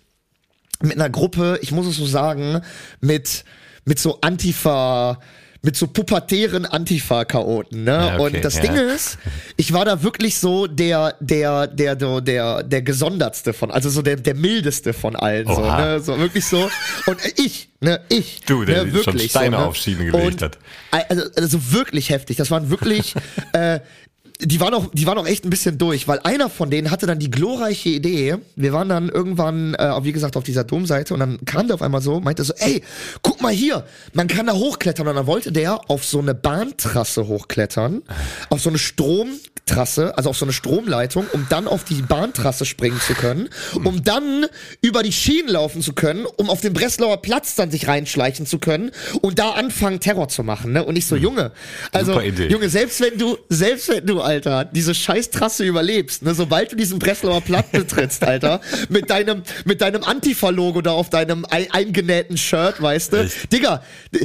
[0.82, 2.62] mit einer Gruppe, ich muss es so sagen,
[3.00, 3.46] mit
[3.88, 5.20] mit so Antifa
[5.66, 7.92] mit so pubertären Antifa-Chaoten, ne?
[7.92, 8.62] Ja, okay, und das ja.
[8.62, 9.18] Ding ist,
[9.58, 14.04] ich war da wirklich so der, der, der, der, der, der gesondertste von, also so
[14.04, 15.86] der, der mildeste von allen, so, Oha.
[15.86, 16.00] ne?
[16.00, 16.70] So wirklich so.
[17.08, 18.42] Und ich, ne, ich.
[18.46, 19.68] Du, der ne, schon wirklich Steine so, ne?
[19.68, 20.60] auf gelegt und, hat.
[20.92, 22.38] Also, also wirklich heftig.
[22.38, 23.16] Das waren wirklich,
[23.54, 23.80] äh,
[24.42, 27.06] die waren auch, die waren auch echt ein bisschen durch, weil einer von denen hatte
[27.06, 28.36] dann die glorreiche Idee.
[28.56, 31.82] Wir waren dann irgendwann, äh, wie gesagt, auf dieser Domseite und dann kam der auf
[31.82, 32.84] einmal so, meinte so, ey,
[33.22, 35.08] guck mal hier, man kann da hochklettern.
[35.08, 38.04] Und dann wollte der auf so eine Bahntrasse hochklettern,
[38.50, 43.00] auf so eine Stromtrasse, also auf so eine Stromleitung, um dann auf die Bahntrasse springen
[43.00, 43.50] zu können,
[43.84, 44.48] um dann
[44.82, 48.60] über die Schienen laufen zu können, um auf den Breslauer Platz dann sich reinschleichen zu
[48.60, 50.84] können und da anfangen Terror zu machen, ne?
[50.84, 51.52] Und ich so, Junge,
[51.94, 52.20] also.
[52.50, 56.76] Junge, selbst wenn du, selbst wenn du, Alter, diese scheiß Trasse überlebst, ne, sobald du
[56.76, 58.60] diesen Breslauer Platz betrittst, Alter,
[58.90, 63.54] mit deinem, mit deinem Antifa-Logo da auf deinem ei- eingenähten Shirt, weißt du, Echt?
[63.54, 63.84] Digga,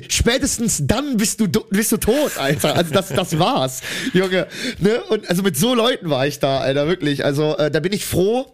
[0.08, 2.74] spätestens dann bist du, bist du tot, Alter.
[2.76, 3.82] Also das, das war's,
[4.12, 4.46] Junge,
[4.78, 7.24] ne, und also mit so Leuten war ich da, Alter, wirklich.
[7.24, 8.46] Also äh, da bin ich froh,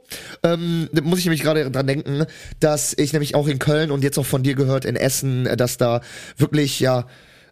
[0.42, 2.26] ähm, da muss ich nämlich gerade dran denken,
[2.60, 5.56] dass ich nämlich auch in Köln und jetzt auch von dir gehört in Essen, äh,
[5.56, 6.00] dass da
[6.36, 7.06] wirklich, ja,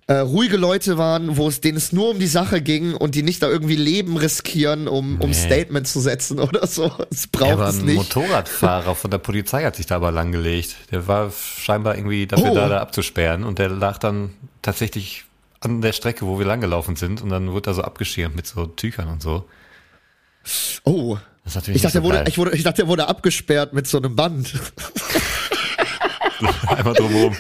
[0.07, 3.23] äh, ruhige Leute waren, wo es denen es nur um die Sache ging und die
[3.23, 5.35] nicht da irgendwie Leben riskieren, um um Nee.
[5.35, 6.93] Statement zu setzen oder so.
[7.11, 7.97] Es Ja, braucht aber es ein nicht.
[7.97, 10.77] Motorradfahrer von der Polizei hat sich da aber langgelegt.
[10.91, 12.55] Der war scheinbar irgendwie dafür Oh.
[12.55, 15.25] da, da abzusperren und der lag dann tatsächlich
[15.61, 18.67] an der Strecke, wo wir langgelaufen sind und dann wurde er so abgeschirmt mit so
[18.67, 19.49] Tüchern und so.
[20.85, 21.17] Oh.
[21.45, 23.97] Das ist Ich dachte, so wurde, ich, wurde, ich dachte, der wurde abgesperrt mit so
[23.99, 24.53] einem Band.
[26.67, 27.37] Einmal drumherum.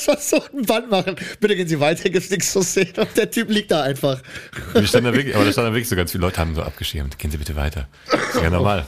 [0.00, 1.16] Das war so ein Band machen.
[1.40, 2.92] Bitte gehen Sie weiter, gibt's nichts zu sehen.
[2.96, 4.20] Und der Typ liegt da einfach.
[4.72, 6.62] Wir standen da wirklich, aber da standen da wirklich so ganz viele Leute haben so
[6.62, 7.18] abgeschirmt.
[7.18, 7.88] Gehen Sie bitte weiter.
[8.06, 8.86] Ist ja normal.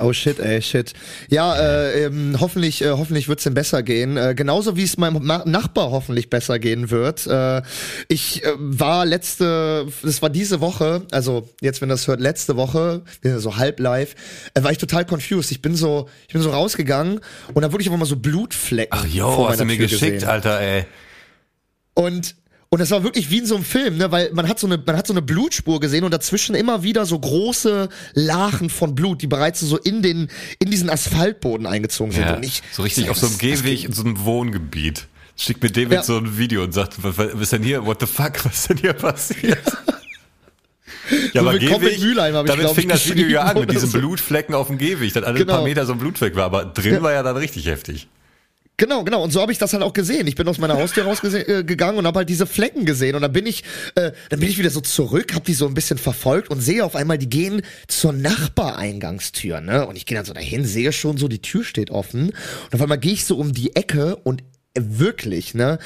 [0.00, 0.92] Oh shit, ey, shit.
[1.28, 4.16] Ja, äh, ähm, hoffentlich, äh, hoffentlich wird's ihm besser gehen.
[4.16, 7.26] Äh, genauso wie es meinem Ma Nachbar hoffentlich besser gehen wird.
[7.26, 7.62] Äh,
[8.08, 13.02] ich äh, war letzte, das war diese Woche, also jetzt, wenn das hört, letzte Woche,
[13.36, 14.14] so halb live,
[14.54, 15.50] äh, war ich total confused.
[15.50, 17.20] Ich bin so, ich bin so rausgegangen
[17.52, 18.98] und da wurde ich einfach mal so Blutflecken.
[18.98, 20.28] Ach jo, vor hast du mir Tür geschickt, gesehen.
[20.28, 20.84] Alter, ey.
[21.94, 22.34] Und
[22.74, 24.82] und es war wirklich wie in so einem Film, ne, weil man hat so eine
[24.84, 29.22] man hat so eine Blutspur gesehen und dazwischen immer wieder so große Lachen von Blut,
[29.22, 33.04] die bereits so in den in diesen Asphaltboden eingezogen sind Ja, und ich so richtig
[33.04, 35.06] ich auf so einem Gehweg in so einem Wohngebiet.
[35.36, 36.02] Schickt mir David Ja.
[36.02, 37.86] so ein Video und sagt, was, was ist denn hier?
[37.86, 38.44] What the fuck?
[38.44, 39.58] Was ist denn hier passiert?
[41.32, 43.98] Ja, So aber Gehweg, Mülheim damit glaub fing das Video ja an mit diesen so.
[43.98, 45.54] Blutflecken auf dem Gehweg, dass alle Genau.
[45.54, 48.08] paar Meter so ein Blutfleck war, aber drin war ja dann richtig heftig.
[48.76, 49.22] Genau, genau.
[49.22, 50.26] Und so habe ich das halt auch gesehen.
[50.26, 53.14] Ich bin aus meiner Haustür rausgegangen äh, und habe halt diese Flecken gesehen.
[53.14, 53.62] Und dann bin ich,
[53.94, 56.84] äh, dann bin ich wieder so zurück, habe die so ein bisschen verfolgt und sehe
[56.84, 59.60] auf einmal, die gehen zur Nachbareingangstür.
[59.60, 59.86] Ne?
[59.86, 62.30] Und ich gehe dann so dahin, sehe schon so, die Tür steht offen.
[62.30, 64.42] Und auf einmal gehe ich so um die Ecke und
[64.76, 65.78] äh, Wirklich, ne?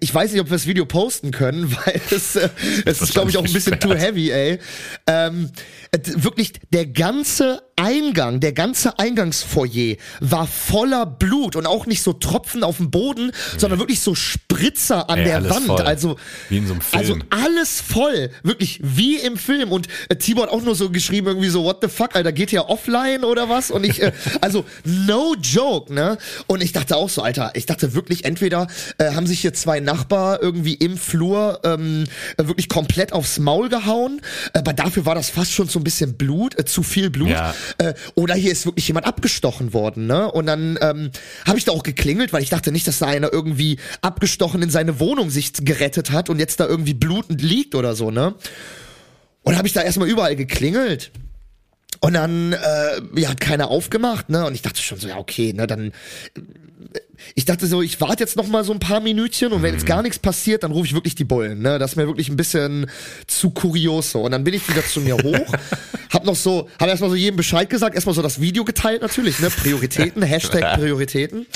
[0.00, 2.48] Ich weiß nicht, ob wir das Video posten können, weil es, äh,
[2.86, 4.14] es ist, glaube ich, auch ein bisschen too gesperrt.
[4.14, 4.58] heavy, ey.
[5.06, 5.50] Ähm,
[5.92, 12.12] äh, wirklich, der ganze Eingang, der ganze Eingangsfoyer war voller Blut und auch nicht so
[12.12, 15.66] Tropfen auf dem Boden, sondern wirklich so Spritzer an Ey, der Wand.
[15.66, 15.80] voll.
[15.80, 16.16] Also,
[16.50, 17.24] Wie in so einem also Film.
[17.30, 19.72] alles voll, wirklich wie im Film.
[19.72, 22.50] Und äh, Tibor hat auch nur so geschrieben, irgendwie so, what the fuck, Alter, geht
[22.50, 23.70] hier offline oder was?
[23.70, 24.12] Und ich, äh,
[24.42, 26.18] also, no joke, ne?
[26.46, 28.66] Und ich dachte auch so, Alter, ich dachte wirklich, entweder
[28.98, 32.04] äh, haben sich hier zwei Nachbar irgendwie im Flur ähm,
[32.36, 34.20] äh, wirklich komplett aufs Maul gehauen,
[34.52, 37.30] aber dafür war das fast schon so ein bisschen Blut, äh, zu viel Blut.
[37.30, 37.54] Ja.
[37.78, 40.30] Äh, oder hier ist wirklich jemand abgestochen worden, ne?
[40.30, 41.10] Und dann ähm,
[41.46, 44.70] habe ich da auch geklingelt, weil ich dachte nicht, dass da einer irgendwie abgestochen in
[44.70, 48.34] seine Wohnung sich gerettet hat und jetzt da irgendwie blutend liegt oder so, ne?
[49.42, 51.10] Und habe ich da erstmal überall geklingelt.
[52.00, 54.46] Und dann äh, ja, hat keiner aufgemacht, ne?
[54.46, 55.92] Und ich dachte schon so, ja, okay, ne, dann
[57.34, 59.86] ich dachte so, ich warte jetzt noch mal so ein paar Minütchen und wenn jetzt
[59.86, 61.60] gar nichts passiert, dann rufe ich wirklich die Bullen.
[61.60, 61.78] Ne?
[61.78, 62.90] Das ist mir wirklich ein bisschen
[63.26, 64.22] zu kurios so.
[64.22, 65.54] Und dann bin ich wieder zu mir hoch,
[66.10, 69.38] hab noch so, hab erstmal so jedem Bescheid gesagt, erstmal so das Video geteilt natürlich,
[69.40, 69.50] ne?
[69.50, 71.46] Prioritäten, Hashtag Prioritäten.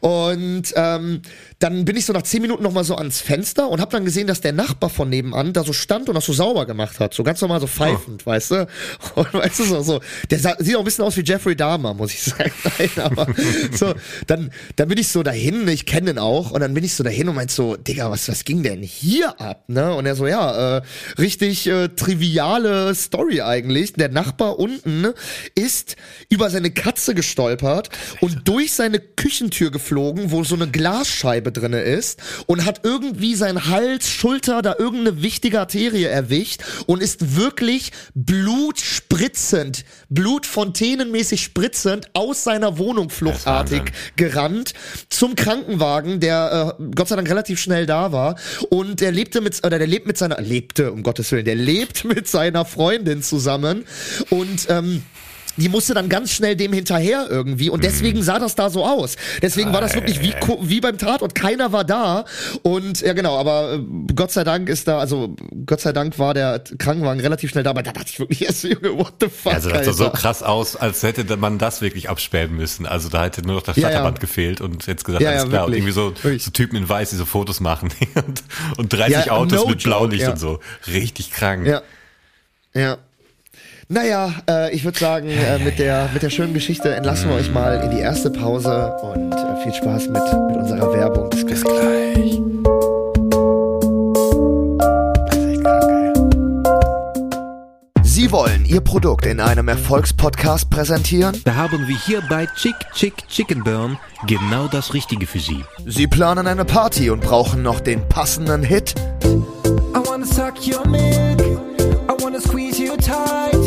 [0.00, 1.22] Und ähm,
[1.58, 4.06] dann bin ich so nach zehn Minuten noch mal so ans Fenster und hab dann
[4.06, 7.12] gesehen, dass der Nachbar von nebenan da so stand und das so sauber gemacht hat.
[7.12, 8.30] So ganz normal so pfeifend, oh.
[8.30, 8.66] weißt du?
[9.14, 11.92] Und weißt du, so, so der sah, sieht auch ein bisschen aus wie Jeffrey Dahmer,
[11.92, 12.52] muss ich sagen.
[12.78, 13.26] Nein, aber
[13.72, 13.94] so,
[14.26, 17.04] dann, dann bin ich so dahin, ich kenne den auch, und dann bin ich so
[17.04, 19.94] dahin und meinte so, Digga, was, was ging denn hier ab, ne?
[19.94, 20.82] Und er so, ja, äh,
[21.18, 23.92] richtig äh, triviale Story eigentlich.
[23.94, 25.12] Der Nachbar unten
[25.54, 25.96] ist
[26.28, 32.20] über seine Katze gestolpert und durch seine Küchentür geflogen, wo so eine Glasscheibe drinne ist
[32.46, 39.84] und hat irgendwie sein Hals, Schulter, da irgendeine wichtige Arterie erwischt und ist wirklich blutspritzend,
[40.10, 43.82] blutfontänenmäßig spritzend aus seiner Wohnung fluchtartig
[44.16, 44.74] gerannt
[45.08, 48.36] zum Krankenwagen, der äh, Gott sei Dank relativ schnell da war.
[48.68, 52.04] Und der lebte mit oder der lebt mit seiner lebte um Gottes willen, der lebt
[52.04, 53.84] mit seiner Freundin zusammen.
[54.30, 55.02] Und ähm,
[55.56, 58.22] die musste dann ganz schnell dem hinterher irgendwie und deswegen mhm.
[58.22, 59.16] sah das da so aus.
[59.42, 61.34] Deswegen war das wirklich wie, wie beim Tatort.
[61.34, 62.24] Keiner war da
[62.62, 65.34] und ja genau, aber äh, Gott sei Dank ist da, also
[65.66, 68.64] Gott sei Dank war der Krankenwagen relativ schnell da, aber da dachte ich wirklich erst,
[68.64, 72.08] Junge, what the fuck, Also das sah so krass aus, als hätte man das wirklich
[72.08, 72.86] absperren müssen.
[72.86, 74.26] Also da hätte nur noch das Flatterband ja, ja.
[74.26, 75.66] gefehlt und jetzt gesagt, ja, alles klar.
[75.66, 78.42] Und irgendwie so, so, Typen in Weiß, die so Fotos machen und,
[78.76, 80.60] und 30 Autos no mit Blaulicht und so.
[80.86, 81.66] Richtig krank.
[81.66, 81.82] Ja.
[82.74, 82.98] Ja.
[83.92, 87.52] Naja, äh, ich würde sagen, äh, mit, der, mit der schönen Geschichte entlassen wir euch
[87.52, 91.28] mal in die erste Pause und äh, viel Spaß mit, mit unserer Werbung.
[91.28, 92.40] Bis, Bis gleich.
[98.04, 101.42] Sie wollen Ihr Produkt in einem Erfolgspodcast präsentieren?
[101.44, 103.98] Da haben wir hier bei Chick Chick Chicken Burn
[104.28, 105.64] genau das Richtige für Sie.
[105.84, 108.94] Sie planen eine Party und brauchen noch den passenden Hit?
[109.24, 111.49] I wanna suck your milk.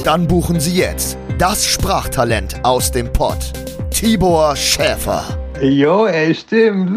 [0.04, 3.54] Dann buchen Sie jetzt das Sprachtalent aus dem Pott.
[3.90, 5.24] Tibor Schäfer.
[5.62, 6.92] Jo, ey, stimmt.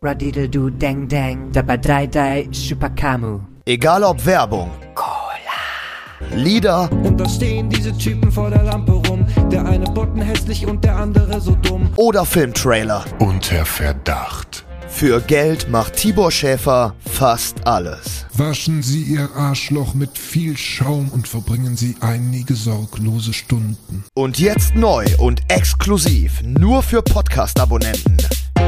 [0.00, 3.40] Radiddle du deng deng, dabei drei dai Schupakamu.
[3.66, 4.70] Egal ob Werbung.
[4.94, 6.36] Cola.
[6.36, 6.88] Lieder.
[7.02, 9.26] Und da stehen diese Typen vor der Lampe rum.
[9.50, 11.90] Der eine botten hässlich und der andere so dumm.
[11.96, 13.04] Oder Filmtrailer.
[13.18, 14.64] Unter Verdacht.
[15.00, 18.26] Für Geld macht Tibor Schäfer fast alles.
[18.34, 24.04] Waschen Sie Ihr Arschloch mit viel Schaum und verbringen Sie einige sorglose Stunden.
[24.12, 28.18] Und jetzt neu und exklusiv nur für Podcast-Abonnenten.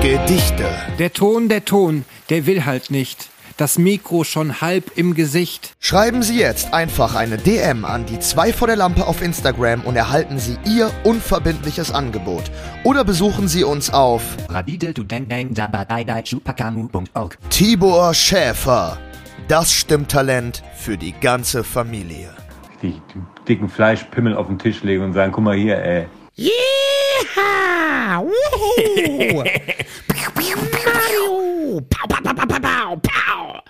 [0.00, 0.64] Gedichte.
[0.98, 3.28] Der Ton, der Ton, der will halt nicht
[3.62, 5.76] das Mikro schon halb im Gesicht.
[5.78, 9.94] Schreiben Sie jetzt einfach eine DM an die 2 vor der Lampe auf Instagram und
[9.94, 12.42] erhalten Sie Ihr unverbindliches Angebot.
[12.82, 14.22] Oder besuchen Sie uns auf
[17.50, 18.98] Tibor Schäfer.
[19.46, 22.30] Das Stimmtalent für die ganze Familie.
[22.82, 23.00] Die
[23.46, 26.08] dicken Fleischpimmel auf den Tisch legen und sagen, guck mal hier, ey.
[26.34, 28.22] Yeah!
[28.22, 29.44] Woohoo!
[30.84, 31.80] Mario!
[31.90, 33.60] Pow, pow, pow, pow, pow, pow!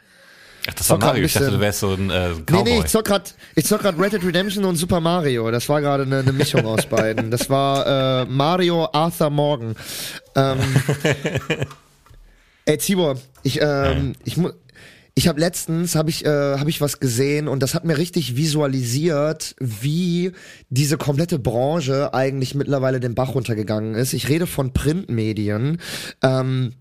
[0.69, 1.25] Ach, das war Mario.
[1.25, 2.53] Ich dachte, du wärst so ein äh, Cowboy.
[2.53, 5.51] Nee, nee, ich zock grad, ich zock grad Red Dead Redemption und Super Mario.
[5.51, 7.33] Das war gerade eine, eine Mischung aus beiden.
[7.33, 9.75] Das war äh, Mario Arthur Morgan.
[10.37, 10.59] Ähm,
[12.65, 14.53] ey, Tibor, ich, ähm, ich muss
[15.15, 18.37] ich habe letztens habe ich äh, habe ich was gesehen und das hat mir richtig
[18.37, 20.33] visualisiert, wie
[20.71, 24.15] diese komplette Branche eigentlich mittlerweile den Bach runtergegangen ist.
[24.15, 25.79] Ich rede von Printmedien.
[26.23, 26.73] Ähm,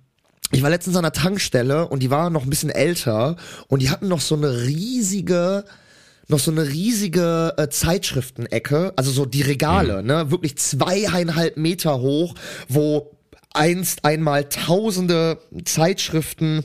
[0.52, 3.36] ich war letztens an der Tankstelle und die war noch ein bisschen älter
[3.68, 5.66] und die hatten noch so eine riesige
[6.28, 10.08] noch so eine riesige äh, Zeitschriftenecke, also so die Regale, mhm.
[10.08, 12.36] ne, wirklich zweieinhalb Meter hoch,
[12.70, 13.18] wo
[13.54, 16.64] einst einmal tausende Zeitschriften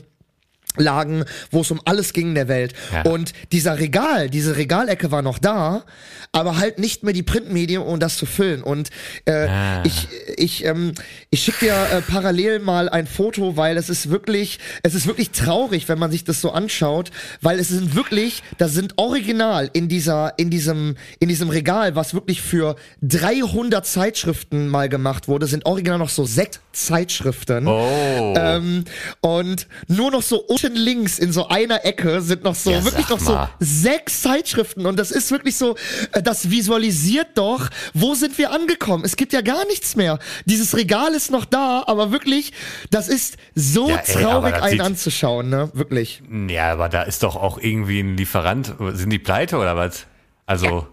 [0.79, 2.73] lagen, wo es um alles ging in der Welt.
[2.91, 3.03] Ja.
[3.03, 5.83] Und dieser Regal, diese Regalecke war noch da,
[6.31, 8.61] aber halt nicht mehr die Printmedien, um das zu füllen.
[8.63, 8.89] Und
[9.25, 9.83] äh, ah.
[9.85, 10.93] ich, ich, ähm,
[11.29, 15.31] ich schicke dir äh, parallel mal ein Foto, weil es ist wirklich, es ist wirklich
[15.31, 17.11] traurig, wenn man sich das so anschaut,
[17.41, 22.13] weil es sind wirklich, da sind original in dieser, in diesem, in diesem Regal, was
[22.13, 27.67] wirklich für 300 Zeitschriften mal gemacht wurde, sind original noch so sechs Zeitschriften.
[27.67, 28.33] Oh.
[28.37, 28.85] Ähm,
[29.21, 32.83] und nur noch so unter unten links in so einer Ecke sind noch so, Ja,
[32.83, 33.49] wirklich noch so mal.
[33.59, 35.75] sechs Zeitschriften und das ist wirklich so,
[36.11, 39.03] äh, das visualisiert doch, wo sind wir angekommen?
[39.05, 40.19] Es gibt ja gar nichts mehr.
[40.45, 42.53] Dieses Regal ist noch da, aber wirklich,
[42.91, 45.69] das ist so Ja, ey, traurig, einen anzuschauen, ne?
[45.73, 46.21] Wirklich.
[46.49, 48.73] Ja, aber da ist doch auch irgendwie ein Lieferant.
[48.93, 50.05] Sind die pleite oder was?
[50.45, 50.87] Also,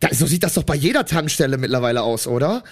[0.00, 2.62] Da, so sieht das doch bei jeder Tankstelle mittlerweile aus, oder?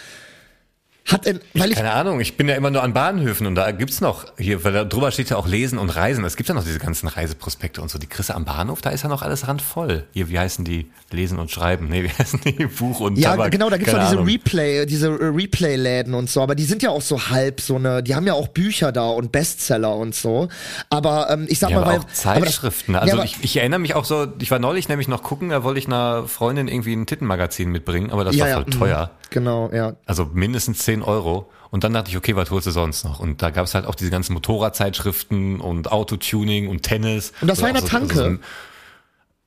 [1.07, 3.71] Hat in, weil ich, keine Ahnung, ich bin ja immer nur an Bahnhöfen und da
[3.71, 6.25] gibt's noch, hier, weil da drüber steht ja auch Lesen und Reisen.
[6.25, 7.99] Es gibt ja noch diese ganzen Reiseprospekte und so.
[7.99, 10.05] Die kriegst du am Bahnhof, da ist ja noch alles randvoll.
[10.13, 10.91] Hier, wie heißen die?
[11.13, 11.89] Lesen und Schreiben.
[11.89, 12.67] Nee, wie heißen die?
[12.67, 13.53] Buch und ja, Tabak.
[13.53, 14.33] genau, da gibt's Keine doch diese Ahnung.
[14.33, 18.17] Replay, diese Replay-Läden und so, aber die sind ja auch so halb so eine, die
[18.17, 20.49] haben ja auch Bücher da und Bestseller und so.
[20.91, 22.97] Aber ähm, ich sag Ja, mal, aber weil auch Zeitschriften.
[22.97, 25.63] also ja, ich, ich erinnere mich auch so, ich war neulich nämlich noch gucken, da
[25.63, 28.71] wollte ich einer Freundin irgendwie ein Tittenmagazin mitbringen, aber das ja, war voll mhm.
[28.71, 29.11] teuer.
[29.37, 29.97] Genau, ja.
[30.07, 31.51] Also mindestens 10 Euro.
[31.71, 33.21] Und dann dachte ich, okay, was holst du sonst noch?
[33.21, 37.33] Und da gab es halt auch diese ganzen Motorradzeitschriften und Autotuning und Tennis.
[37.43, 38.15] Und das war in Oder der so- Tanke?
[38.15, 38.41] so ein-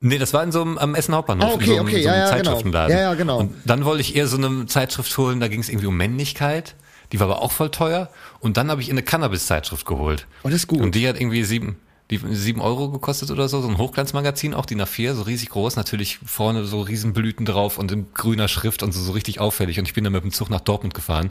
[0.02, 2.04] Nee, das war in so einem am Essen Hauptbahnhof, Ah, okay, in so einem, okay,
[2.04, 2.44] so einem ja, ja, genau.
[2.52, 2.96] Zeitschriftenladen.
[2.96, 3.40] Ja, ja, genau.
[3.40, 6.76] Und dann wollte ich eher so eine Zeitschrift holen, da ging es irgendwie um Männlichkeit.
[7.12, 8.10] Die war aber auch voll teuer.
[8.40, 10.28] Und dann habe ich eine Cannabis-Zeitschrift geholt.
[10.44, 10.80] Oh, das ist gut.
[10.82, 11.78] Und die hat irgendwie sieben,
[12.10, 15.76] die sieben Euro gekostet oder so, so ein Hochglanzmagazin, auch DIN A4, so riesig groß,
[15.76, 19.78] natürlich vorne so Riesenblüten drauf und in grüner Schrift und so, so richtig auffällig.
[19.78, 21.30] Und ich bin dann mit dem Zug nach Dortmund gefahren.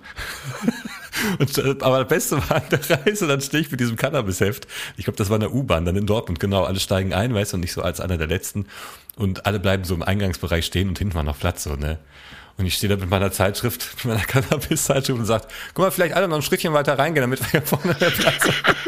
[1.40, 4.68] und, äh, aber das Beste war an der Reise, dann stehe ich mit diesem Cannabisheft.
[4.96, 6.62] Ich glaube, das war in der U-Bahn, dann in Dortmund, genau.
[6.62, 8.66] Alle steigen ein, weißt du, und ich so als einer der Letzten.
[9.16, 11.98] Und alle bleiben so im Eingangsbereich stehen und hinten war noch Platz, so, ne.
[12.56, 16.14] Und ich stehe da mit meiner Zeitschrift, mit meiner Cannabis-Zeitschrift und sagt, guck mal, vielleicht
[16.14, 18.87] alle noch ein Schrittchen weiter reingehen, damit wir hier vorne mehr Platz haben.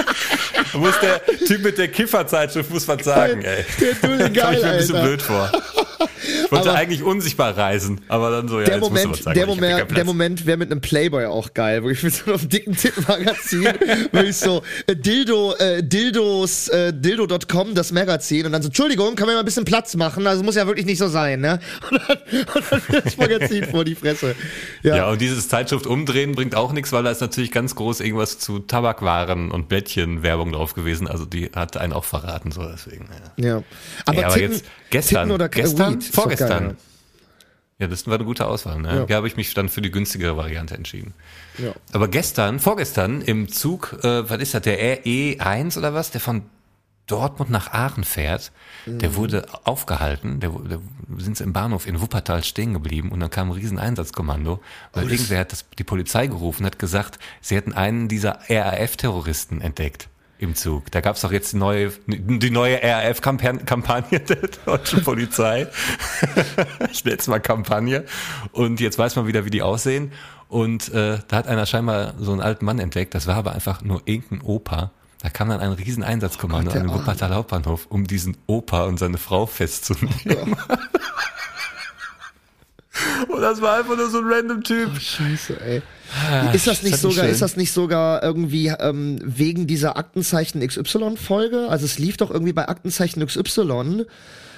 [0.73, 3.65] muss der Typ mit der Kifferzeitschrift muss was sagen, ey.
[3.79, 5.07] Der Dulli Komm ich geil, mir ein bisschen Alter.
[5.07, 5.51] blöd vor.
[6.45, 9.03] Ich wollte Aber- eigentlich unsichtbar reisen, aber dann so, ja, Der jetzt musst du was
[9.05, 12.13] Moment, sagen, der Moment, der Moment wäre mit einem Playboy auch geil, wo ich mit
[12.13, 13.69] so einem dicken Tittenmagazin,
[14.11, 19.15] wo ich so äh, Dildo, äh, Dildos, äh, Dildo.com, das Magazin und dann so, Entschuldigung,
[19.15, 20.27] können wir mal ein bisschen Platz machen?
[20.27, 21.59] Also muss ja wirklich nicht so sein, ne?
[21.91, 22.17] Und dann,
[22.55, 24.35] und dann das Magazin vor die Fresse.
[24.83, 27.99] Ja, Ja, und dieses Zeitschrift umdrehen bringt auch nichts, weil da ist natürlich ganz groß
[28.01, 31.07] irgendwas zu Tabakwaren und Blättchen-Werbung drauf gewesen.
[31.07, 33.09] Also die hat einen auch verraten, so deswegen.
[33.37, 33.45] Ja.
[33.45, 33.63] ja.
[34.05, 36.63] Aber, Ey, aber Titten, jetzt gestern, Titten oder gestern, Weed, vorgestern.
[36.67, 36.75] geil,
[37.79, 38.79] Ja, das war eine gute Auswahl.
[38.79, 38.95] Ne?
[38.95, 39.05] Ja.
[39.05, 41.13] Da habe ich mich dann für die günstigere Variante entschieden.
[41.57, 41.73] Ja.
[41.91, 46.43] Aber gestern, vorgestern im Zug, äh, was ist das, der RE1 oder was, der von
[47.07, 48.53] Dortmund nach Aachen fährt,
[48.85, 49.15] der Mhm.
[49.15, 50.79] wurde aufgehalten, der, der
[51.17, 54.61] sind sie im Bahnhof in Wuppertal stehen geblieben und dann kam ein riesen Einsatzkommando,
[54.93, 60.07] weil irgendwer hat das, die Polizei gerufen, hat gesagt, sie hätten einen dieser RAF-Terroristen entdeckt
[60.41, 60.91] im Zug.
[60.91, 65.67] Da gab's doch jetzt die neue, die neue RAF-Kampagne der deutschen Polizei.
[66.91, 68.05] ich nenne es mal Kampagne.
[68.51, 70.11] Und jetzt weiß man wieder, wie die aussehen.
[70.49, 73.13] Und äh, da hat einer scheinbar so einen alten Mann entdeckt.
[73.15, 74.91] Das war aber einfach nur irgendein Opa.
[75.21, 77.01] Da kam dann ein riesen Einsatzkommando Oh Gott, an den Arme.
[77.03, 80.11] Wuppertal Hauptbahnhof, um diesen Opa und seine Frau festzunehmen.
[83.29, 84.99] und das war einfach nur so ein random Typ.
[84.99, 85.83] Scheiße, ey.
[86.53, 91.67] Ist das nicht das sogar, ist das nicht sogar irgendwie ähm, wegen dieser Aktenzeichen XY-Folge?
[91.69, 94.05] Also es lief doch irgendwie bei Aktenzeichen XY.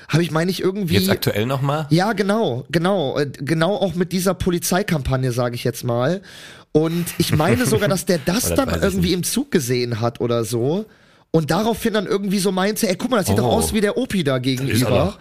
[0.09, 0.95] Habe ich, meine ich, irgendwie.
[0.95, 1.87] Jetzt aktuell nochmal?
[1.89, 3.17] Ja, genau, genau.
[3.17, 6.21] Äh, Genau auch mit dieser Polizeikampagne, sage ich jetzt mal.
[6.71, 9.17] Und ich meine sogar, dass der das Oder dann irgendwie nicht.
[9.17, 10.85] im Zug gesehen hat oder so.
[11.35, 13.53] Und daraufhin dann irgendwie so meinte, ey, guck mal, das sieht doch Oh.
[13.53, 15.17] aus wie der Opi da er gegenüber.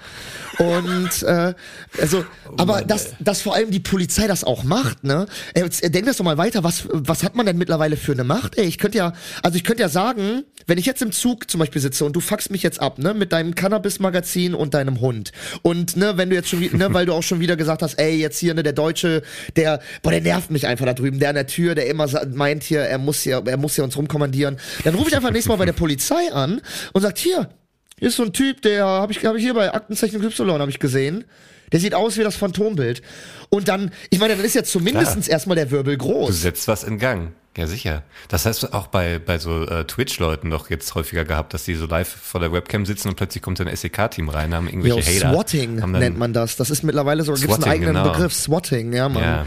[0.59, 1.55] Und äh,
[1.99, 5.25] also, Oh aber dass, dass vor allem die Polizei das auch macht, ne?
[5.55, 8.25] Ey, jetzt, denk das doch mal weiter, was, was hat man denn mittlerweile für eine
[8.25, 8.59] Macht?
[8.59, 11.61] Ey, ich könnte ja, also ich könnte ja sagen, wenn ich jetzt im Zug zum
[11.61, 15.33] Beispiel sitze und du fuckst mich jetzt ab, ne, mit deinem Cannabis-Magazin und deinem Hund.
[15.63, 17.95] Und ne, wenn du jetzt schon wieder, ne, weil du auch schon wieder gesagt hast,
[17.95, 19.23] ey, jetzt hier, ne, der Deutsche,
[19.57, 22.63] der, boah, der nervt mich einfach da drüben, der an der Tür, der immer meint
[22.63, 24.59] hier, er muss hier, er muss hier uns rumkommandieren.
[24.85, 26.61] Dann rufe ich einfach nächstes Mal bei der Polizei an
[26.93, 27.49] und sagt, hier,
[27.99, 30.71] hier ist so ein Typ, der habe ich, hab ich hier bei Aktenzeichen Y habe
[30.71, 31.25] ich gesehen.
[31.71, 33.01] Der sieht aus wie das Phantombild.
[33.49, 36.43] Und dann, ich meine, dann ist ja zumindestens erstmal der Wirbel Du groß.
[36.43, 37.33] setzt was in Gang.
[37.57, 38.03] Ja, sicher.
[38.29, 41.85] Das heißt auch bei, bei so äh, Twitch-Leuten doch jetzt häufiger gehabt, dass die so
[41.85, 45.35] live vor der Webcam sitzen und plötzlich kommt ein SEK-Team rein, haben Ja, irgendwelche Hater.
[45.35, 46.57] Swatting nennt man das.
[46.57, 48.11] Das ist mittlerweile sogar, gibt es einen eigenen genau.
[48.11, 49.23] Begriff, Swatting, ja, Mann.
[49.23, 49.47] Ja.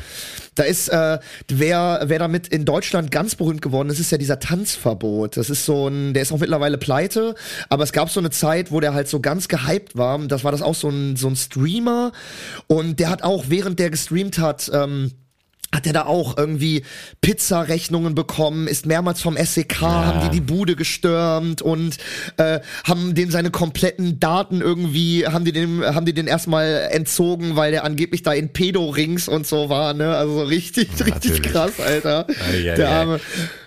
[0.53, 4.39] Da ist, äh, wer, wer damit in Deutschland ganz berühmt geworden ist, ist ja dieser
[4.39, 5.35] Tanzverbot.
[5.35, 7.33] Das ist so ein, der ist auch mittlerweile pleite,
[7.69, 10.17] aber es gab so eine Zeit, wo der halt so ganz gehypt war.
[10.19, 12.11] Das war das auch so ein, so ein Streamer
[12.67, 15.11] und der hat auch, während der gestreamt hat, ähm,
[15.73, 16.83] hat er da auch irgendwie
[17.21, 21.97] Pizzarechnungen bekommen, ist mehrmals vom SEK, haben die die Bude gestürmt und
[22.37, 27.55] äh, haben dem seine kompletten Daten irgendwie, haben die dem, haben die den erstmal entzogen,
[27.55, 30.15] weil der angeblich da in Pedo-Rings und so war, ne?
[30.15, 31.41] Also so richtig, richtig Natürlich.
[31.41, 32.27] krass, Alter.
[32.49, 33.19] Ei, ei, der arme,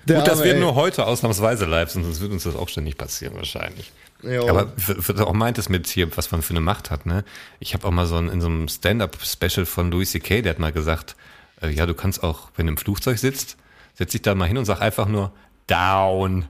[0.06, 0.60] der Gut, arme, wir ey.
[0.60, 3.92] nur heute ausnahmsweise live sonst wird uns das auch ständig passieren wahrscheinlich.
[4.22, 4.48] Jo.
[4.48, 7.24] Aber was auch meintest mit hier, was man für eine Macht hat, ne?
[7.60, 10.58] Ich habe auch mal so ein, in so einem Stand-up-Special von Louis C.K., der hat
[10.58, 11.14] mal gesagt,
[11.62, 13.56] äh, ja, du kannst auch, wenn du im Flugzeug sitzt,
[13.94, 15.32] setz dich da mal hin und sag einfach nur
[15.66, 16.46] down,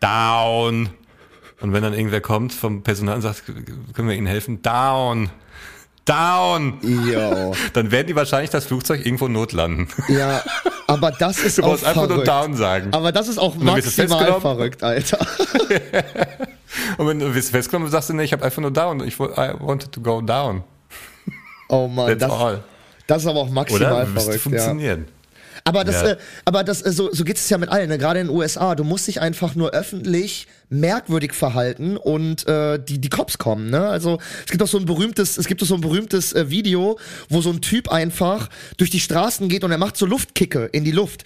[0.00, 0.90] down.
[1.60, 3.44] Und wenn dann irgendwer kommt vom Personal und sagt,
[3.94, 4.62] können wir Ihnen helfen?
[4.62, 5.30] Down,
[6.04, 6.78] down.
[6.82, 7.54] Jo.
[7.72, 9.86] Dann werden die wahrscheinlich das Flugzeug irgendwo notlanden.
[10.08, 10.42] Ja,
[10.88, 12.88] aber das ist Du auch brauchst einfach nur down sagen.
[12.92, 15.18] Aber das ist auch maximal verrückt, Alter.
[16.98, 19.06] Und wenn du wirst festgenommen, sagst du, nee, ich habe einfach nur down.
[19.06, 20.64] Ich I wanted to go down.
[21.68, 22.64] Oh Mann, That's das, all.
[23.06, 24.06] Das ist aber auch maximal Oder?
[24.06, 24.32] Verrückt.
[24.34, 24.38] Ja.
[24.38, 25.06] funktionieren.
[25.64, 26.08] Aber das, Ja.
[26.12, 27.98] äh, aber das, äh, so, so geht es ja mit allen, ne?
[27.98, 28.74] gerade in den USA.
[28.74, 33.70] Du musst dich einfach nur öffentlich merkwürdig verhalten und äh, die die Cops kommen.
[33.70, 33.86] Ne?
[33.86, 36.98] Also es gibt auch so ein berühmtes, es gibt auch so ein berühmtes äh, Video,
[37.28, 40.84] wo so ein Typ einfach durch die Straßen geht und er macht so Luftkicke in
[40.84, 41.24] die Luft.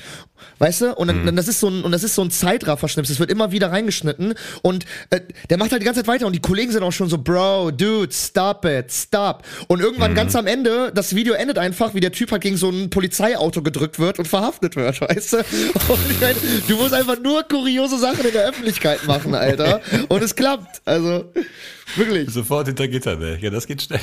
[0.59, 0.95] Weißt du?
[0.95, 3.11] Und dann, dann das ist so ein und das ist so ein Zeitrafferschnips.
[3.11, 5.21] Es wird immer wieder reingeschnitten und äh,
[5.51, 7.73] der macht halt die ganze Zeit weiter und die Kollegen sind auch schon so, Bro,
[7.73, 9.45] Dude, stop it, stop.
[9.69, 12.71] Und irgendwann ganz am Ende, das Video endet einfach, wie der Typ halt gegen so
[12.71, 15.37] ein Polizeiauto gedrückt wird und verhaftet wird, weißt du?
[15.39, 16.37] Und ich meine,
[16.69, 19.81] du musst einfach nur kuriose Sachen in der Öffentlichkeit machen, Alter.
[20.09, 20.83] Und es klappt.
[20.85, 21.33] Also
[21.97, 22.31] wirklich.
[22.31, 23.39] Sofort hinter Gitter, ne?
[23.41, 24.01] Ja, das geht schnell.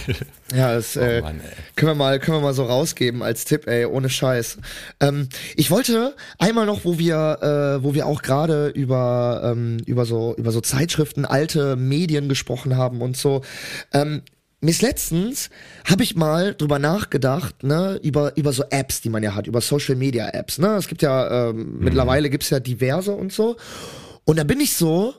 [0.56, 1.52] Ja, das äh, Mann, ey.
[1.76, 4.58] können wir mal können wir mal so rausgeben als Tipp, ey, ohne Scheiß.
[5.00, 10.06] Ähm, ich wollte einmal noch, wo wir äh, wo wir auch gerade über ähm, über
[10.06, 13.42] so über so Zeitschriften, alte Medien gesprochen haben und so.
[13.94, 14.22] Ähm,
[14.64, 15.50] mir ist letztens
[15.84, 19.60] habe ich mal drüber nachgedacht, ne, über über so Apps, die man ja hat, über
[19.60, 20.76] Social Media Apps, ne?
[20.76, 23.58] Es gibt ja ähm, mittlerweile gibt's ja diverse und so.
[24.24, 25.16] Und da bin ich so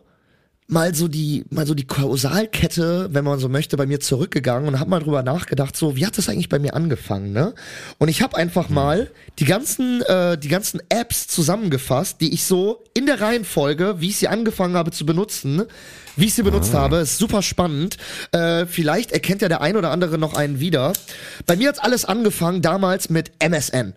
[0.67, 4.81] mal so die mal so die Kausalkette, wenn man so möchte, bei mir zurückgegangen und
[4.81, 7.55] habe mal drüber nachgedacht, so wie hat das eigentlich bei mir angefangen, ne?
[7.99, 12.83] Und ich habe einfach mal die ganzen äh, die ganzen Apps zusammengefasst, die ich so
[12.95, 15.65] in der Reihenfolge, wie ich sie angefangen habe zu benutzen,
[16.17, 17.97] wie ich sie benutzt habe, ist super spannend.
[18.33, 20.93] Äh, vielleicht erkennt ja der ein oder andere noch einen wieder.
[21.45, 23.95] Bei mir hat alles angefangen damals mit MSN.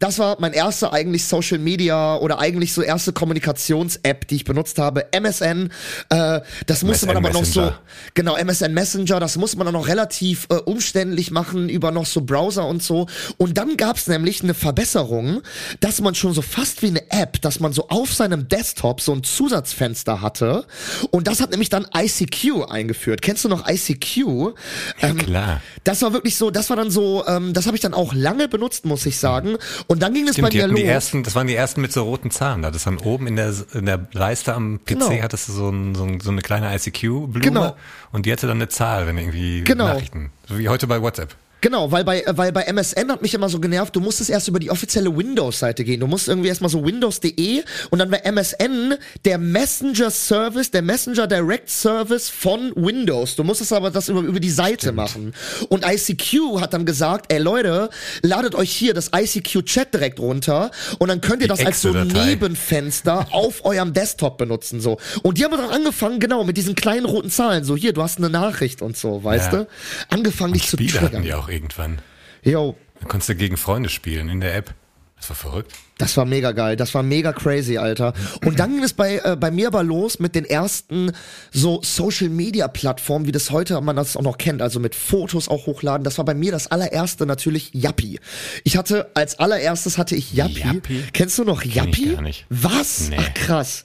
[0.00, 4.78] Das war mein erster eigentlich Social Media oder eigentlich so erste Kommunikations-App, die ich benutzt
[4.78, 5.12] habe.
[5.12, 5.70] MSN.
[6.08, 7.72] Äh, das musste man MSN aber noch so,
[8.14, 12.22] genau, MSN Messenger, das musste man dann noch relativ äh, umständlich machen über noch so
[12.22, 13.08] Browser und so.
[13.36, 15.42] Und dann gab's nämlich eine Verbesserung,
[15.80, 19.12] dass man schon so fast wie eine App, dass man so auf seinem Desktop so
[19.12, 20.64] ein Zusatzfenster hatte.
[21.10, 23.20] Und das hat nämlich dann ICQ eingeführt.
[23.20, 24.54] Kennst du noch ICQ?
[25.02, 25.60] Ähm, Klar.
[25.84, 28.48] das war wirklich so, das war dann so, ähm, das habe ich dann auch lange
[28.48, 29.58] benutzt, muss ich sagen.
[29.90, 30.80] Und dann ging es bei Stimmt, die mir hatten los.
[30.82, 32.62] die ersten, das waren die ersten mit so roten Zahlen.
[32.62, 35.10] Da das dann oben in der, in der Leiste am PC Genau.
[35.20, 37.40] hattest du so, ein, so, ein, so eine kleine ICQ-Blume.
[37.40, 37.76] Genau.
[38.12, 39.88] Und die hatte dann eine Zahl, wenn irgendwie Genau.
[39.88, 40.30] Nachrichten.
[40.48, 41.34] So wie heute bei WhatsApp.
[41.60, 44.48] Genau, weil bei, äh, weil bei MSN hat mich immer so genervt, du musstest erst
[44.48, 46.00] über die offizielle Windows-Seite gehen.
[46.00, 48.94] Du musst irgendwie erstmal so windows.de und dann bei MSN
[49.24, 53.36] der Messenger-Service, der Messenger-Direct-Service von Windows.
[53.36, 55.34] Du musstest aber das über, über die Seite machen.
[55.68, 57.90] Und ICQ hat dann gesagt, ey Leute,
[58.22, 61.92] ladet euch hier das ICQ-Chat direkt runter und dann könnt ihr Die das als so.
[61.92, 64.80] Nebenfenster auf eurem Desktop benutzen.
[64.80, 64.98] so.
[65.22, 67.64] Und die haben dann angefangen, genau, mit diesen kleinen roten Zahlen.
[67.64, 69.58] So, hier, du hast eine Nachricht und so, weißt Ja.
[69.60, 69.68] du?
[70.08, 71.30] Angefangen, dich zu triggern.
[71.32, 71.98] auch irgendwann.
[72.42, 74.74] Yo, Da konntest du gegen Freunde spielen in der App.
[75.16, 75.72] Das war verrückt.
[75.98, 78.14] Das war mega geil, das war mega crazy, Alter.
[78.42, 81.12] Und dann ging es bei, äh, bei mir aber los mit den ersten
[81.50, 85.50] so Social Media Plattformen, wie das heute man das auch noch kennt, also mit Fotos
[85.50, 86.04] auch hochladen.
[86.04, 88.18] Das war bei mir das allererste natürlich Yappi.
[88.64, 90.60] Ich hatte als allererstes hatte ich Yappi.
[90.60, 91.04] Yappi?
[91.12, 92.14] Kennst du noch ich Yappi?
[92.14, 92.46] gar nicht.
[92.48, 93.10] Was?
[93.10, 93.16] Nee.
[93.20, 93.84] Ach krass.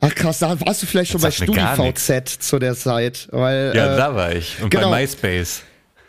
[0.00, 3.72] Ach krass, da warst du vielleicht schon bei mir gar StudiVZ zu der Zeit, weil
[3.74, 4.62] Ja, äh, da war ich.
[4.62, 4.90] Und genau.
[4.90, 5.62] bei MySpace.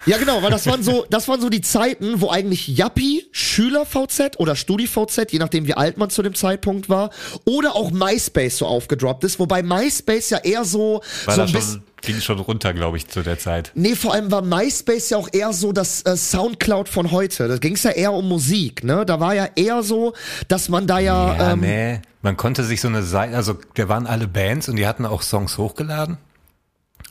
[0.07, 4.37] Ja, genau, weil das waren so, das waren so die Zeiten, wo eigentlich Yappi, Schüler-VZ
[4.39, 7.09] oder Studi-VZ, je nachdem wie alt man zu dem Zeitpunkt war,
[7.45, 11.73] oder auch MySpace so aufgedroppt ist, wobei MySpace ja eher so, War so ein bisschen.
[11.73, 13.71] schon, ging schon runter, glaube ich, zu der Zeit.
[13.75, 17.47] Nee, vor allem war MySpace ja auch eher so das äh, Soundcloud von heute.
[17.47, 19.05] Da ging es ja eher um Musik, ne?
[19.05, 20.13] Da war ja eher so,
[20.47, 21.99] dass man da ja, Ja, ähm, nee.
[22.21, 25.21] Man konnte sich so eine Seite, also da waren alle Bands und die hatten auch
[25.21, 26.17] Songs hochgeladen.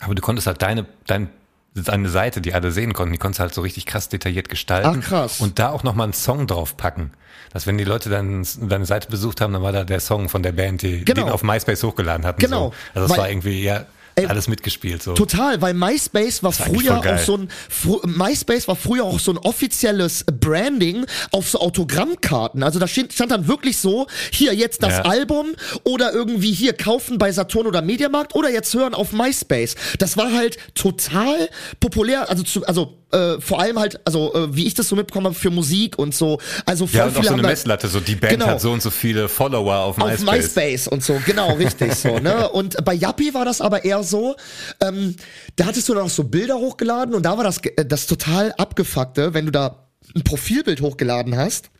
[0.00, 1.30] Aber du konntest halt deine, dein,
[1.82, 5.00] deine Seite, die alle sehen konnten, die konntest du halt so richtig krass detailliert gestalten.
[5.02, 5.40] Ach, krass.
[5.40, 7.10] Und da auch nochmal einen Song draufpacken.
[7.52, 10.42] Dass wenn die Leute dann deine Seite besucht haben, dann war da der Song von
[10.42, 11.24] der Band, die Genau.
[11.26, 12.40] den auf MySpace hochgeladen hatten.
[12.40, 12.68] Genau.
[12.70, 12.74] So.
[12.94, 13.84] Also das Weil- war irgendwie, ja,
[14.18, 15.12] Ey, Alles mitgespielt so.
[15.12, 17.48] Total, weil MySpace war früher auch so ein
[18.04, 22.62] MySpace war früher auch so ein offizielles Branding auf so Autogrammkarten.
[22.62, 25.02] Also da stand, stand dann wirklich so, hier jetzt das Ja.
[25.02, 25.48] Album
[25.84, 29.74] oder irgendwie hier kaufen bei Saturn oder Mediamarkt oder jetzt hören auf MySpace.
[29.98, 34.66] Das war halt total populär, also zu, also äh, vor allem halt, also äh, wie
[34.66, 36.38] ich das so mitbekommen habe für Musik und so.
[36.64, 38.46] Also voll Ja, und auch viele so haben eine Messlatte, so die Band Genau.
[38.46, 40.32] hat so und so viele Follower auf auf MySpace.
[40.56, 42.48] MySpace und so, genau, richtig so, ne?
[42.56, 44.34] Und bei Yappi war das aber eher so,
[44.80, 45.14] ähm,
[45.56, 48.52] da hattest du dann auch so Bilder hochgeladen und da war das, äh, das total
[48.58, 51.70] abgefuckte, wenn du da ein Profilbild hochgeladen hast,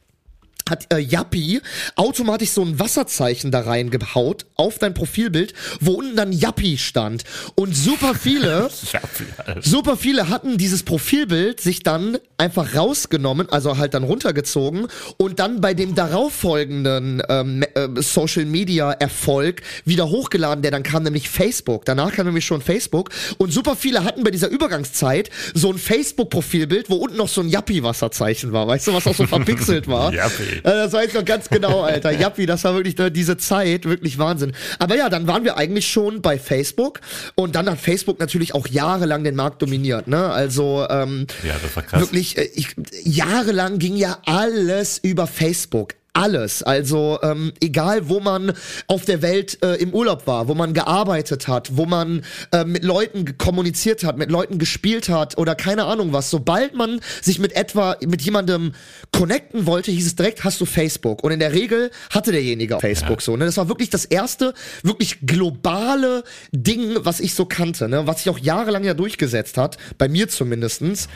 [0.68, 1.60] hat äh, Yappi
[1.94, 7.24] automatisch so ein Wasserzeichen da reingehaut auf dein Profilbild, wo unten dann Yappi stand.
[7.54, 8.68] Und super viele,
[9.60, 15.60] super viele hatten dieses Profilbild sich dann einfach rausgenommen, also halt dann runtergezogen und dann
[15.60, 21.84] bei dem darauffolgenden ähm, äh, Social Media Erfolg wieder hochgeladen, der dann kam nämlich Facebook.
[21.84, 26.30] Danach kam nämlich schon Facebook und super viele hatten bei dieser Übergangszeit so ein Facebook
[26.30, 29.86] Profilbild, wo unten noch so ein Yappi Wasserzeichen war, weißt du, was auch so verpixelt
[29.86, 30.12] war.
[30.12, 30.55] Yappi.
[30.58, 32.10] Äh, Das weiß ich noch ganz genau, Alter.
[32.10, 34.52] Yappi, das war wirklich ne, diese Zeit, wirklich Wahnsinn.
[34.78, 37.00] Aber ja, dann waren wir eigentlich schon bei Facebook
[37.34, 40.30] und dann hat Facebook natürlich auch jahrelang den Markt dominiert, ne?
[40.30, 42.00] Also ähm, Ja, das war krass.
[42.00, 42.68] wirklich, äh, ich,
[43.04, 45.94] jahrelang ging ja alles über Facebook.
[46.16, 48.54] Alles, also ähm, egal, wo man
[48.86, 52.84] auf der Welt äh, im Urlaub war, wo man gearbeitet hat, wo man äh, mit
[52.84, 56.30] Leuten kommuniziert hat, mit Leuten gespielt hat oder keine Ahnung was.
[56.30, 58.72] Sobald man sich mit etwa mit jemandem
[59.12, 61.22] connecten wollte, hieß es direkt, hast du Facebook.
[61.22, 63.36] Und in der Regel hatte derjenige Facebook so.
[63.36, 63.44] Ne?
[63.44, 68.06] Das war wirklich das erste, wirklich globale Ding, was ich so kannte, ne?
[68.06, 71.08] was sich auch jahrelang ja durchgesetzt hat, bei mir zumindestens.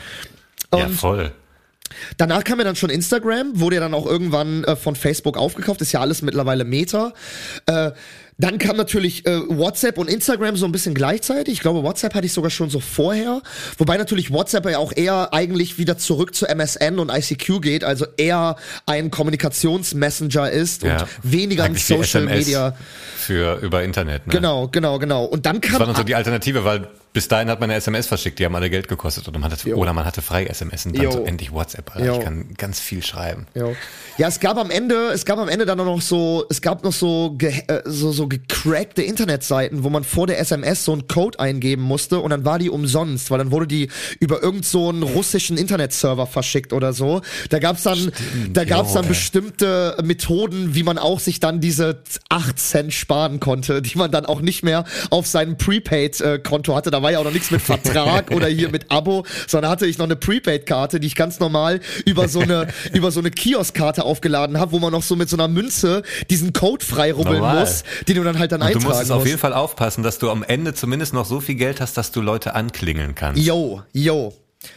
[0.71, 1.31] Ja, Und voll.
[2.17, 5.81] Danach kam ja dann schon Instagram, wurde ja dann auch irgendwann äh, von Facebook aufgekauft,
[5.81, 7.13] ist ja alles mittlerweile Meta.
[7.65, 7.91] Äh,
[8.37, 11.53] dann kam natürlich äh, WhatsApp und Instagram so ein bisschen gleichzeitig.
[11.55, 13.43] Ich glaube, WhatsApp hatte ich sogar schon so vorher.
[13.77, 18.07] Wobei natürlich WhatsApp ja auch eher eigentlich wieder zurück zu MSN und ICQ geht, also
[18.17, 18.55] eher
[18.87, 21.01] ein Kommunikationsmessenger ist Ja.
[21.03, 22.75] und weniger ein Eigentlich Social Media.
[23.15, 24.25] Für über Internet.
[24.25, 24.33] Ne?
[24.33, 25.25] Genau, genau, genau.
[25.25, 27.77] Und dann Das kam war dann so die Alternative, weil bis dahin hat man eine
[27.77, 29.75] SMS verschickt, die haben alle Geld gekostet oder man hatte, Jo.
[29.77, 31.11] oder man hatte frei SMS und dann Jo.
[31.11, 31.93] so endlich WhatsApp.
[31.95, 32.05] Alter.
[32.07, 32.13] Jo.
[32.17, 33.47] Ich kann ganz viel schreiben.
[33.53, 34.27] Ja.
[34.27, 37.31] es gab am Ende, es gab am Ende dann noch so, es gab noch so,
[37.37, 41.81] ge, äh, so so gecrackte Internetseiten, wo man vor der SMS so einen Code eingeben
[41.81, 43.89] musste und dann war die umsonst, weil dann wurde die
[44.19, 47.21] über irgend so einen russischen Internetserver verschickt oder so.
[47.49, 48.11] Da gab's dann,
[48.53, 53.81] da gab's dann bestimmte Methoden, wie man auch sich dann diese 8 Cent sparen konnte,
[53.81, 56.91] die man dann auch nicht mehr auf seinem Prepaid-Konto hatte.
[56.91, 59.97] Da war ja auch noch nichts mit Vertrag oder hier mit Abo, sondern hatte ich
[59.97, 64.59] noch eine Prepaid-Karte, die ich ganz normal über so eine, über so eine Kiosk-Karte aufgeladen
[64.59, 67.61] habe, wo man noch so mit so einer Münze diesen Code frei rubbeln Normal.
[67.61, 69.27] muss, den du dann halt dann Und du eintragen musst es auf musst.
[69.27, 72.21] jeden Fall aufpassen, dass du am Ende zumindest noch so viel Geld hast, dass du
[72.21, 73.41] Leute anklingeln kannst.
[73.41, 74.33] Yo, yo.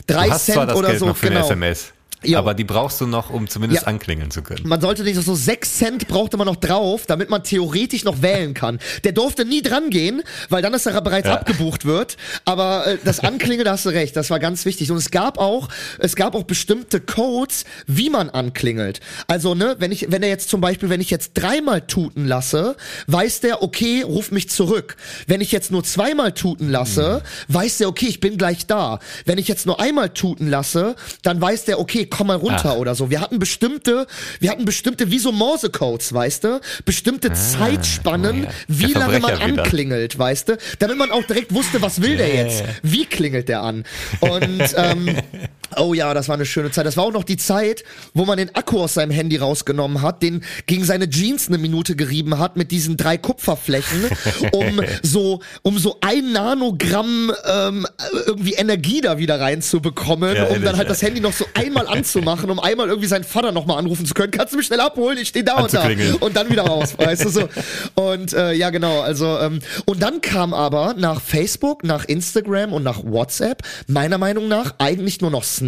[0.07, 1.41] du Drei Cent das oder Geld so, noch für genau.
[1.41, 1.93] SMS,
[2.27, 2.39] Jo.
[2.39, 3.89] aber die brauchst du noch, um zumindest Ja.
[3.89, 4.67] anklingeln zu können.
[4.67, 8.55] Man sollte nicht so sechs Cent brauchte man noch drauf, damit man theoretisch noch wählen
[8.55, 8.79] kann.
[9.05, 11.35] Der durfte nie dran gehen, weil dann ist er bereits Ja.
[11.35, 12.17] abgebucht wird.
[12.45, 14.91] Aber äh, das Anklingeln, da hast du recht, das war ganz wichtig.
[14.91, 15.69] Und es gab auch,
[15.99, 19.01] es gab auch bestimmte Codes, wie man anklingelt.
[19.27, 22.77] Also ne, wenn ich, wenn er jetzt zum Beispiel, wenn ich jetzt dreimal tuten lasse,
[23.07, 24.97] weiß der, okay, ruf mich zurück.
[25.27, 28.99] Wenn ich jetzt nur zweimal tuten lasse, weiß der, okay, ich bin gleich da.
[29.25, 32.77] Wenn ich jetzt nur einmal tuten lasse, dann weiß der, okay, komm mal runter Ach.
[32.77, 33.11] oder so.
[33.11, 34.07] Wir hatten bestimmte,
[34.41, 36.61] wir hatten bestimmte, wie so Morse-Codes, weißt du?
[36.85, 38.51] Bestimmte Zeitspannen, ja.
[38.69, 39.45] wie lange man wieder.
[39.45, 40.59] anklingelt, weißt du?
[40.79, 42.65] Damit man auch direkt wusste, was will der jetzt?
[42.83, 43.85] Wie klingelt der an?
[44.21, 45.17] Und, ähm,
[45.79, 46.87] oh ja, das war eine schöne Zeit.
[46.87, 50.23] Das war auch noch die Zeit, wo man den Akku aus seinem Handy rausgenommen hat,
[50.23, 54.05] den gegen seine Jeans eine Minute gerieben hat mit diesen drei Kupferflächen,
[54.53, 57.87] um so, um so ein Nanogramm ähm,
[58.27, 62.51] irgendwie Energie da wieder reinzubekommen, Ja, um dann halt das Handy noch so einmal anzumachen,
[62.51, 64.31] um einmal irgendwie seinen Vater nochmal anrufen zu können.
[64.31, 65.19] Kannst du mich schnell abholen?
[65.19, 65.89] Ich stehe da und da.
[66.21, 67.49] Und dann wieder raus, weißt du so.
[67.95, 72.83] Und äh, ja, genau, also ähm, und dann kam aber nach Facebook, nach Instagram und
[72.83, 75.64] nach WhatsApp meiner Meinung nach eigentlich nur noch Snapchat,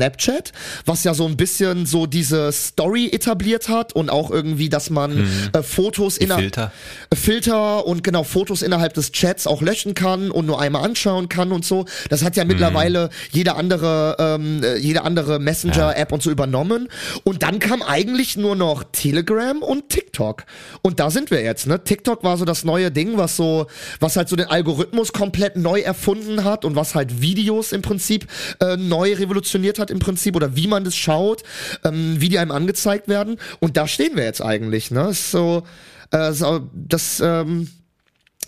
[0.84, 5.26] was ja so ein bisschen so diese Story etabliert hat und auch irgendwie, dass man
[5.52, 6.40] äh, Fotos inner Mhm.
[6.40, 6.72] Filter.
[7.14, 11.52] Filter und genau Fotos innerhalb des Chats auch löschen kann und nur einmal anschauen kann
[11.52, 11.86] und so.
[12.10, 12.48] Das hat ja Mhm.
[12.48, 16.88] mittlerweile jede andere ähm, äh, jede andere Messenger-App und so übernommen.
[17.24, 20.44] Und dann kam eigentlich nur noch Telegram und TikTok.
[20.82, 21.66] Und da sind wir jetzt.
[21.66, 21.82] Ne?
[21.82, 23.66] TikTok war so das neue Ding, was so
[24.00, 28.26] was halt so den Algorithmus komplett neu erfunden hat und was halt Videos im Prinzip
[28.60, 31.42] äh, neu revolutioniert hat im Prinzip oder wie man das schaut,
[31.84, 33.38] ähm, wie die einem angezeigt werden.
[33.60, 34.90] Und da stehen wir jetzt eigentlich.
[34.90, 35.12] Ne?
[35.12, 35.62] So
[36.10, 37.68] äh, so, das, ähm,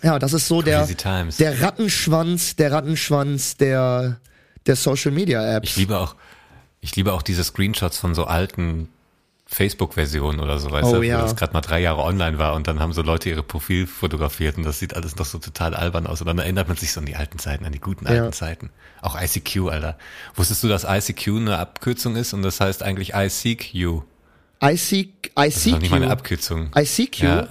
[0.02, 1.36] Ja, das ist so der, times.
[1.38, 4.20] der Rattenschwanz, der Rattenschwanz der,
[4.66, 5.70] der Social Media Apps.
[5.70, 6.14] Ich liebe auch,
[6.80, 8.88] ich liebe auch diese Screenshots von so alten
[9.50, 11.22] Facebook-Versionen oder so, weißt Oh du, ja.
[11.22, 14.58] das gerade mal drei Jahre online war und dann haben so Leute ihre Profil fotografiert
[14.58, 17.00] und das sieht alles noch so total albern aus und dann erinnert man sich so
[17.00, 18.10] an die alten Zeiten, an die guten Ja.
[18.22, 18.70] alten Zeiten.
[19.00, 19.96] Auch ICQ, Alter.
[20.34, 24.02] Wusstest du, dass ICQ eine Abkürzung ist und das heißt eigentlich I seek you?
[24.62, 26.12] I seek, I Das ist noch nicht mal eine seek you.
[26.12, 26.70] Abkürzung.
[26.78, 27.26] I seek you.
[27.28, 27.48] Ja.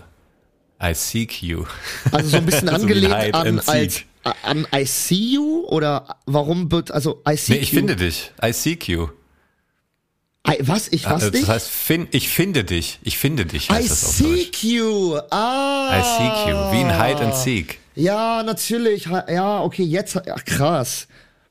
[0.84, 1.66] I seek you.
[2.12, 4.06] Also so ein bisschen So angelehnt Hide an, als, Seek.
[4.44, 7.80] an I see you oder warum wird, also I seek Nee, ich you.
[7.80, 8.32] finde dich.
[8.46, 9.08] I seek you.
[10.62, 10.88] Was?
[10.90, 11.42] Ich was Also, dich?
[11.42, 13.00] das heißt, fin ich finde dich.
[13.04, 15.18] Ich finde dich heißt I seek you.
[15.30, 15.92] Ah.
[16.00, 16.56] I seek you.
[16.72, 17.80] Wie ein Hide and Seek.
[17.96, 19.06] Ja, natürlich.
[19.06, 20.18] Ja, okay, jetzt.
[20.18, 21.08] Ach, krass.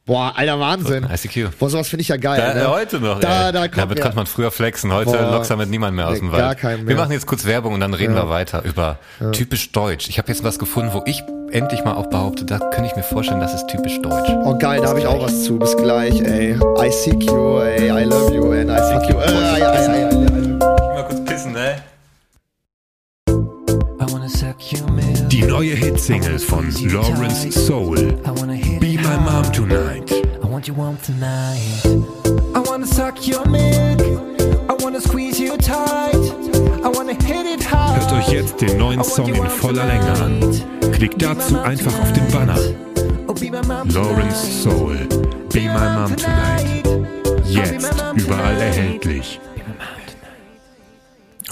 [0.06, 1.04] Boah, alter Wahnsinn.
[1.12, 1.58] ICQ.
[1.58, 2.40] Boah, sowas finde ich ja geil.
[2.40, 2.70] Da, ne?
[2.70, 3.18] Heute noch.
[3.18, 3.52] Da, ey.
[3.52, 4.92] da kommt Damit mir- konnte man früher flexen.
[4.92, 5.32] Heute Boah.
[5.32, 6.62] lockst damit niemand mehr aus dem gar Wald.
[6.62, 6.96] Wir mehr.
[6.96, 8.22] machen jetzt kurz Werbung und dann reden Ja.
[8.24, 8.98] wir weiter über
[9.32, 10.08] typisch deutsch.
[10.08, 13.02] Ich habe jetzt was gefunden, wo ich endlich mal auch behaupte, da könnte ich mir
[13.02, 14.30] vorstellen, das ist typisch deutsch.
[14.44, 15.58] Oh geil, da habe ich auch was zu.
[15.58, 16.52] Bis gleich, ey.
[16.54, 17.88] I seek you, ey.
[17.90, 19.16] I love you, and I fuck you.
[19.18, 20.58] Äh, ja, ja, ja, ja, ja.
[20.94, 21.82] Mal kurz pissen, ne?
[25.28, 27.96] Die neue Hitsingle von Lawrence Soul.
[27.96, 28.75] Be
[29.06, 30.10] My Mom Tonight.
[30.42, 31.86] I want you warm tonight.
[32.56, 34.00] I wanna suck your milk.
[34.68, 36.16] I wanna squeeze you tight.
[36.82, 38.02] I wanna hit it hard.
[38.02, 40.92] Hört euch jetzt den neuen Song in voller Länge an.
[40.92, 42.58] Klickt dazu einfach auf den Banner.
[43.28, 44.96] Oh, be my mom Lawrence Soul.
[45.52, 46.88] Be My Mom Tonight.
[47.44, 49.38] Jetzt überall erhältlich.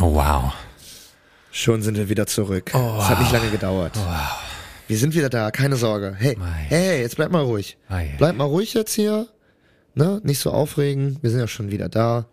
[0.01, 0.53] Oh, wow.
[1.53, 2.73] Schon sind wir wieder zurück.
[2.75, 3.93] Es hat nicht lange gedauert.
[4.87, 6.15] Wir sind wieder da, keine Sorge.
[6.19, 6.37] Hey,
[6.69, 7.77] hey, jetzt bleib mal ruhig.
[7.89, 8.15] Ei.
[8.19, 9.29] Bleib mal ruhig jetzt hier.
[9.95, 10.21] Ne?
[10.25, 11.19] Nicht so aufregen.
[11.23, 12.27] Wir sind ja schon wieder da.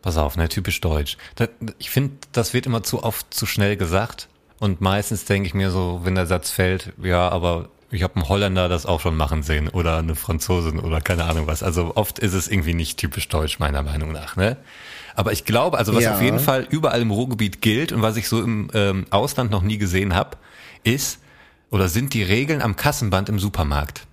[0.00, 1.16] Pass auf, ne, typisch deutsch.
[1.36, 1.48] Das,
[1.78, 4.28] ich finde, das wird immer zu oft zu schnell gesagt.
[4.58, 8.28] Und meistens denke ich mir so, wenn der Satz fällt, ja, aber ich habe einen
[8.28, 11.62] Holländer das auch schon machen sehen oder eine Franzosin oder keine Ahnung was.
[11.62, 14.34] Also oft ist es irgendwie nicht typisch deutsch, meiner Meinung nach.
[14.34, 14.56] Ne?
[15.14, 16.14] Aber ich glaube, also was Ja.
[16.14, 19.62] auf jeden Fall überall im Ruhrgebiet gilt und was ich so im ähm, Ausland noch
[19.62, 20.36] nie gesehen habe,
[20.84, 21.20] ist
[21.72, 24.06] oder sind die Regeln am Kassenband im Supermarkt.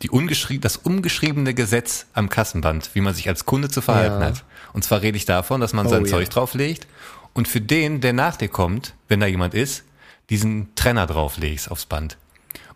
[0.00, 4.28] Die ungeschrie das umgeschriebene Gesetz am Kassenband, wie man sich als Kunde zu verhalten Ja.
[4.28, 4.44] hat.
[4.72, 6.10] Und zwar rede ich davon, dass man Oh, sein ja.
[6.10, 6.86] Zeug drauflegt
[7.34, 9.84] und für den, der nach dir kommt, wenn da jemand ist,
[10.30, 12.16] diesen Trenner drauflegst aufs Band.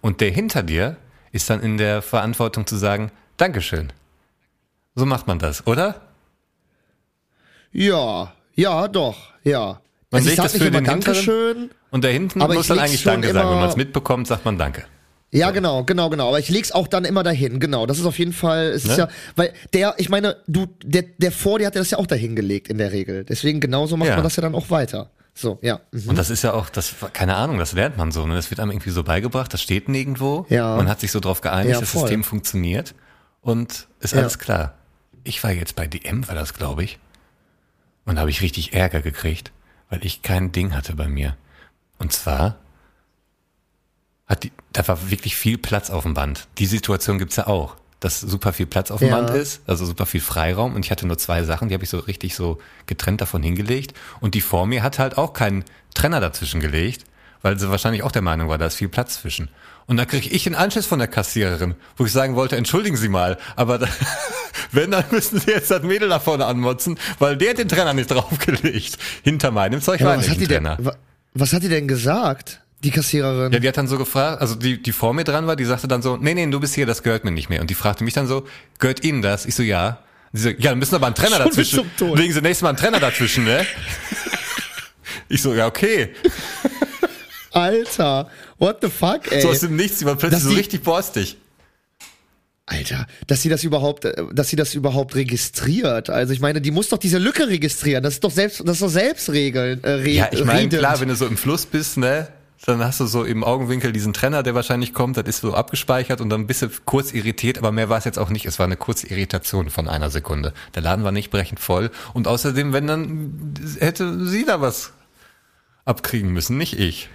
[0.01, 0.97] Und der hinter dir
[1.33, 3.93] ist dann in der Verantwortung zu sagen, Dankeschön.
[4.95, 6.03] So macht man das, oder?
[7.73, 9.81] Ja, ja, doch, ja.
[10.11, 11.71] Man Also ich legt sag das nicht für immer den hinteren Dankeschön.
[11.97, 13.51] Und der hinten Aber muss dann leg's eigentlich Danke sagen.
[13.51, 14.85] Wenn man es mitbekommt, sagt man Danke.
[15.33, 16.29] Ja, genau, genau, genau.
[16.29, 17.85] Aber ich leg's auch dann immer dahin, genau.
[17.87, 18.99] Das ist auf jeden Fall, es ist Ne?
[18.99, 22.07] ja, weil der, ich meine, du, der, der vor dir hat ja das ja auch
[22.07, 23.25] dahin gelegt in der Regel.
[23.25, 24.15] Deswegen genauso macht Ja.
[24.17, 25.11] man das ja dann auch weiter.
[25.35, 25.81] So, ja.
[25.91, 26.11] Mhm.
[26.11, 28.27] Und das ist ja auch, das, keine Ahnung, das lernt man so.
[28.27, 28.35] Ne?
[28.37, 30.47] Das wird einem irgendwie so beigebracht, das steht nirgendwo.
[30.49, 30.77] Ja.
[30.77, 31.93] Man hat sich so drauf geeinigt, Ja, das.
[31.93, 32.95] System funktioniert
[33.43, 34.21] und ist Ja.
[34.21, 34.75] alles klar.
[35.25, 36.99] Ich war jetzt bei DM, war das, glaube ich.
[38.07, 39.51] Und da habe ich richtig Ärger gekriegt,
[39.91, 41.37] weil ich kein Ding hatte bei mir.
[41.99, 42.57] Und zwar
[44.27, 46.49] hat die, da war wirklich viel Platz auf dem Band.
[46.59, 49.21] Die Situation gibt's ja auch, dass super viel Platz auf dem Ja.
[49.21, 50.75] Band ist, also super viel Freiraum.
[50.75, 53.95] Und ich hatte nur zwei Sachen, die habe ich so richtig so getrennt davon hingelegt.
[54.21, 57.05] Und die vor mir hat halt auch keinen Trenner dazwischen gelegt,
[57.43, 59.49] weil sie wahrscheinlich auch der Meinung war, da ist viel Platz zwischen.
[59.87, 63.09] Und dann kriege ich einen Anschluss von der Kassiererin, wo ich sagen wollte, entschuldigen Sie
[63.09, 63.87] mal, aber da,
[64.73, 67.95] wenn, dann müssen Sie jetzt das Mädel da vorne anmotzen, weil der hat den Trenner
[67.95, 68.99] nicht draufgelegt.
[69.23, 70.77] Hinter meinem Zeug Ja, war nicht ein Trenner.
[70.81, 70.97] wa-
[71.41, 72.61] was hat die denn gesagt?
[72.85, 73.53] Die Kassiererin?
[73.53, 75.89] Ja, die hat dann so gefragt, also die, die vor mir dran war, die sagte
[75.89, 77.61] dann so, nee, nee, du bist hier, das gehört mir nicht mehr.
[77.61, 78.47] Und die fragte mich dann so,
[78.79, 79.47] gehört Ihnen das?
[79.47, 79.99] Ich so, ja.
[80.33, 81.91] Sie so, ja, dann müssen wir aber einen Trenner Schon dazwischen.
[82.15, 83.65] Legen Sie nächstes Mal einen Trenner dazwischen, ne?
[85.29, 86.11] Ich so, ja, okay.
[87.53, 88.29] Alter,
[88.59, 89.41] what the fuck, ey?
[89.41, 91.37] So aus dem Nichts, die war plötzlich Dass so die- richtig borstig.
[92.69, 96.11] Alter, dass sie das überhaupt, äh, dass sie das überhaupt registriert.
[96.11, 98.03] Also ich meine, die muss doch diese Lücke registrieren.
[98.03, 99.85] Das ist doch selbst, das ist doch Selbstregeln.
[99.85, 102.27] Äh, re Ja, ich meine, klar, wenn du so im Fluss bist, ne,
[102.65, 106.21] dann hast du so im Augenwinkel diesen Trenner, der wahrscheinlich kommt, das ist so abgespeichert
[106.21, 108.47] und dann bist du kurz irritiert, aber mehr war es jetzt auch nicht.
[108.47, 110.53] Es war eine kurze Irritation von einer Sekunde.
[110.75, 114.93] Der Laden war nicht brechend voll und außerdem, wenn dann hätte sie da was
[115.85, 117.09] abkriegen müssen, nicht ich.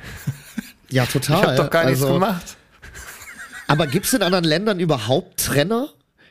[0.90, 1.38] Ja, total.
[1.42, 2.56] Ich habe doch gar nichts Also, gemacht.
[3.72, 5.90] Aber gibt es in anderen Ländern überhaupt Trenner?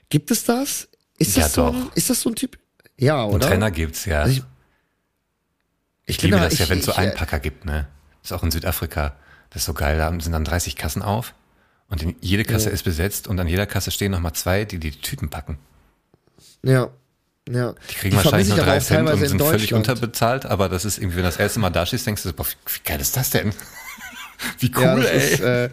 [0.08, 0.88] Gibt es das?
[1.18, 1.74] Ist Ja, das so doch.
[1.74, 2.58] ein, ist das so ein Typ?
[2.96, 3.46] Ja, oder?
[3.48, 4.22] Trenner gibt's, ja.
[4.22, 4.42] Also ich
[6.06, 7.86] ich bin liebe da- das ja, ich- wenn es so ich, äh, Einpacker gibt, ne?
[8.22, 9.14] Das ist auch in Südafrika.
[9.50, 11.34] Das ist so geil, da sind dann 30 Kassen auf
[11.88, 12.74] und in, jede Kasse Ja.
[12.74, 15.58] ist besetzt und an jeder Kasse stehen nochmal zwei, die die Tüten packen.
[16.62, 16.90] Ja.
[17.48, 17.74] Ja.
[17.90, 20.98] Die kriegen wahrscheinlich vermisse nur ich drei Cent und sind völlig unterbezahlt, aber das ist
[20.98, 23.16] irgendwie, wenn du das erste Mal da stehst, denkst du, so, boah, wie, geil ist
[23.16, 23.52] das denn?
[24.58, 25.32] Wie cool, ja, ey.
[25.34, 25.70] Ist, äh,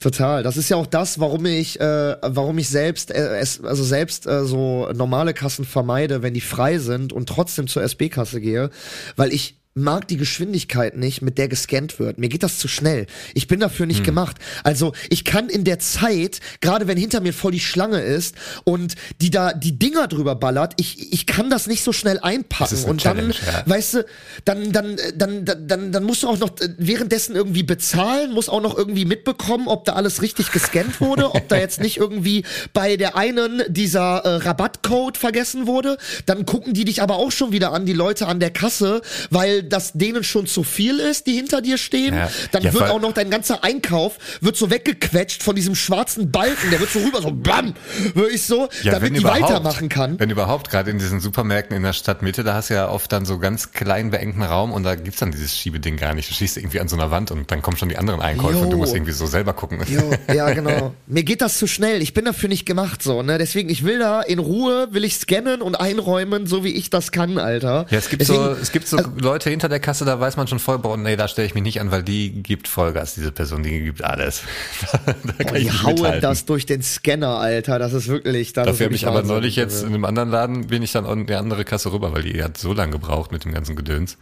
[0.00, 0.42] total.
[0.42, 4.26] Das ist ja auch das, warum ich, äh, warum ich selbst, äh, es, also selbst
[4.26, 8.70] äh, so normale Kassen vermeide, wenn die frei sind und trotzdem zur SB-Kasse gehe,
[9.16, 12.18] weil ich mag die Geschwindigkeit nicht, mit der gescannt wird.
[12.18, 13.06] Mir geht das zu schnell.
[13.34, 13.88] Ich bin dafür Hm.
[13.88, 14.36] nicht gemacht.
[14.64, 18.94] Also ich kann in der Zeit, gerade wenn hinter mir voll die Schlange ist und
[19.20, 22.84] die da die Dinger drüber ballert, ich, ich kann das nicht so schnell einpacken.
[22.84, 23.62] Und dann, ja.
[23.66, 24.06] weißt du,
[24.44, 28.48] dann, dann, dann, dann, dann, dann musst du auch noch äh, währenddessen irgendwie bezahlen, musst
[28.48, 32.44] auch noch irgendwie mitbekommen, ob da alles richtig gescannt wurde, ob da jetzt nicht irgendwie
[32.72, 35.98] bei der einen dieser äh, Rabattcode vergessen wurde.
[36.24, 39.65] Dann gucken die dich aber auch schon wieder an, die Leute an der Kasse, weil
[39.68, 42.14] das denen schon zu viel ist, die hinter dir stehen.
[42.14, 42.30] Ja.
[42.52, 46.70] Dann Ja, wird auch noch dein ganzer Einkauf wird so weggequetscht von diesem schwarzen Balken,
[46.70, 47.74] der wird so rüber, so bam,
[48.14, 50.18] würde ich so, damit die weitermachen kann.
[50.18, 53.24] Wenn überhaupt, gerade in diesen Supermärkten in der Stadtmitte, da hast du ja oft dann
[53.24, 56.30] so ganz kleinen, beengten Raum und da gibt's dann dieses Schiebeding gar nicht.
[56.30, 58.70] Du schießt irgendwie an so einer Wand und dann kommen schon die anderen Einkäufe und
[58.70, 59.80] du musst irgendwie so selber gucken.
[59.88, 60.94] Jo, ja, genau.
[61.06, 62.02] Mir geht das zu schnell.
[62.02, 63.38] Ich bin dafür nicht gemacht, so, ne?
[63.38, 67.12] Deswegen, ich will da in Ruhe, will ich scannen und einräumen, so wie ich das
[67.12, 67.86] kann, Alter.
[67.90, 70.46] Ja, es gibt Deswegen, so, es gibt so Leute hinter der Kasse, da weiß man
[70.46, 73.32] schon voll, boah, nee, da stelle ich mich nicht an, weil die gibt Vollgas, diese
[73.32, 74.42] Person, die gibt alles.
[75.06, 76.20] da kann boah, ich die hauen mithalten.
[76.20, 77.78] das durch den Scanner, Alter.
[77.78, 80.82] Das ist wirklich, das Dafür habe ich aber neulich jetzt in einem anderen Laden, bin
[80.82, 83.54] ich dann an die andere Kasse rüber, weil die hat so lange gebraucht mit dem
[83.54, 84.18] ganzen Gedöns.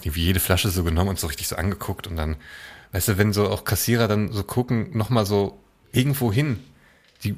[0.00, 2.36] Ich hab wie jede Flasche so genommen und so richtig so angeguckt und dann,
[2.92, 5.58] weißt du, wenn so auch Kassierer dann so gucken, nochmal so
[5.92, 6.60] irgendwo hin,
[7.24, 7.36] die,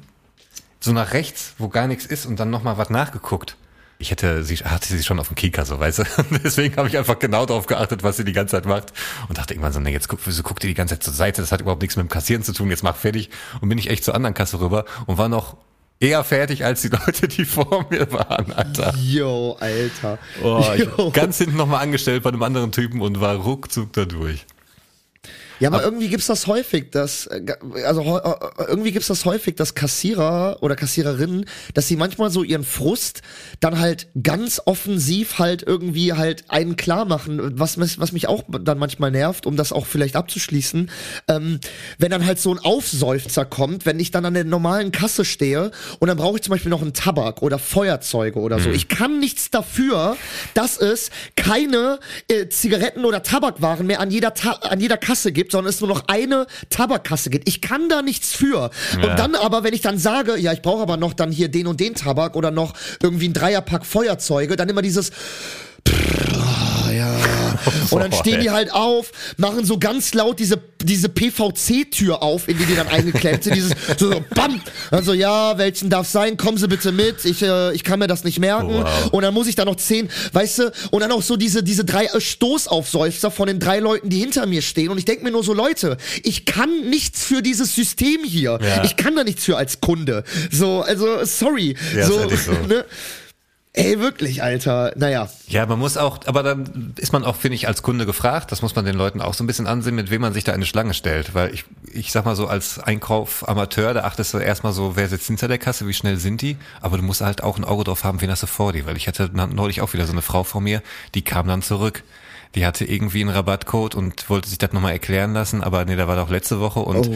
[0.79, 3.57] so nach rechts, wo gar nichts ist und dann nochmal was nachgeguckt.
[4.01, 6.03] Ich hätte sie, hatte sie schon auf dem Kieker, so, weißt du.
[6.43, 8.93] Deswegen habe ich einfach genau darauf geachtet, was sie die ganze Zeit macht.
[9.27, 11.41] Und dachte irgendwann so, nee, jetzt guck, wieso guckt ihr die ganze Zeit zur Seite?
[11.41, 12.69] Das hat überhaupt nichts mit dem Kassieren zu tun.
[12.69, 13.29] Jetzt mach fertig.
[13.59, 15.57] Und bin ich echt zur anderen Kasse rüber und war noch
[15.99, 18.95] eher fertig als die Leute, die vor mir waren, Alter.
[18.95, 20.17] Yo, Alter.
[20.41, 21.11] Oh, Yo.
[21.11, 24.45] ganz hinten nochmal angestellt bei einem anderen Typen und war ruckzuck da durch.
[25.59, 27.41] Ja, aber irgendwie gibt's das häufig, dass äh,
[27.85, 32.43] also heu- äh, irgendwie gibt's das häufig, dass Kassierer oder Kassiererinnen, dass sie manchmal so
[32.43, 33.21] ihren Frust
[33.59, 38.77] dann halt ganz offensiv halt irgendwie halt einen klar machen, was was mich auch dann
[38.79, 40.89] manchmal nervt, um das auch vielleicht abzuschließen,
[41.27, 41.59] ähm,
[41.97, 45.71] wenn dann halt so ein Aufseufzer kommt, wenn ich dann an der normalen Kasse stehe
[45.99, 48.69] und dann brauche ich zum Beispiel noch einen Tabak oder Feuerzeuge oder so.
[48.75, 50.15] Ich kann nichts dafür,
[50.53, 55.48] dass es keine äh, Zigaretten oder Tabakwaren mehr an jeder Ta an jeder Kasse gibt,
[55.51, 57.47] sondern es nur noch eine Tabakkasse gibt.
[57.47, 58.69] Ich kann da nichts für.
[59.01, 59.09] Ja.
[59.09, 61.67] Und dann aber, wenn ich dann sage, ja, ich brauche aber noch dann hier den
[61.67, 65.11] und den Tabak oder noch irgendwie ein Dreierpack Feuerzeuge, dann immer dieses
[65.87, 67.15] Ah, ja.
[67.89, 72.57] Und dann stehen die halt auf, machen so ganz laut diese, diese PVC-Tür auf, in
[72.57, 73.55] die die dann eingeklemmt sind.
[73.55, 74.61] Dieses, so, so, bam!
[74.91, 76.37] Also, ja, welchen darf sein?
[76.37, 77.25] Kommen Sie bitte mit.
[77.25, 78.69] Ich, äh, ich kann mir das nicht merken.
[78.69, 79.09] Wow.
[79.11, 81.85] Und dann muss ich da noch zehn, weißt du, und dann auch so diese, diese
[81.85, 84.89] drei Stoßaufseufzer von den drei Leuten, die hinter mir stehen.
[84.89, 88.59] Und ich denke mir nur so, Leute, ich kann nichts für dieses System hier.
[88.61, 88.83] Ja.
[88.83, 90.23] Ich kann da nichts für als Kunde.
[90.51, 91.75] So, also, sorry.
[91.95, 92.51] Ja, so, ehrlich so.
[92.69, 92.85] Ne?
[93.73, 94.93] Ey, wirklich, Alter.
[94.95, 95.29] Naja.
[95.47, 98.63] Ja, man muss auch, aber dann ist man auch, finde ich, als Kunde gefragt, das
[98.63, 100.55] muss man den Leuten auch so ein bisschen ansehen, mit wem man sich da in
[100.55, 101.35] eine Schlange stellt.
[101.35, 105.27] Weil ich, ich sag mal so, als Einkauf-Amateur, da achtest du erstmal so, wer sitzt
[105.27, 108.03] hinter der Kasse, wie schnell sind die, aber du musst halt auch ein Auge drauf
[108.03, 108.87] haben, wen hast du vor dir.
[108.87, 110.81] Weil ich hatte neulich auch wieder so eine Frau vor mir,
[111.13, 112.03] die kam dann zurück.
[112.55, 116.07] Die hatte irgendwie einen Rabattcode und wollte sich das nochmal erklären lassen, aber nee, da
[116.07, 117.15] war doch letzte Woche und Oh.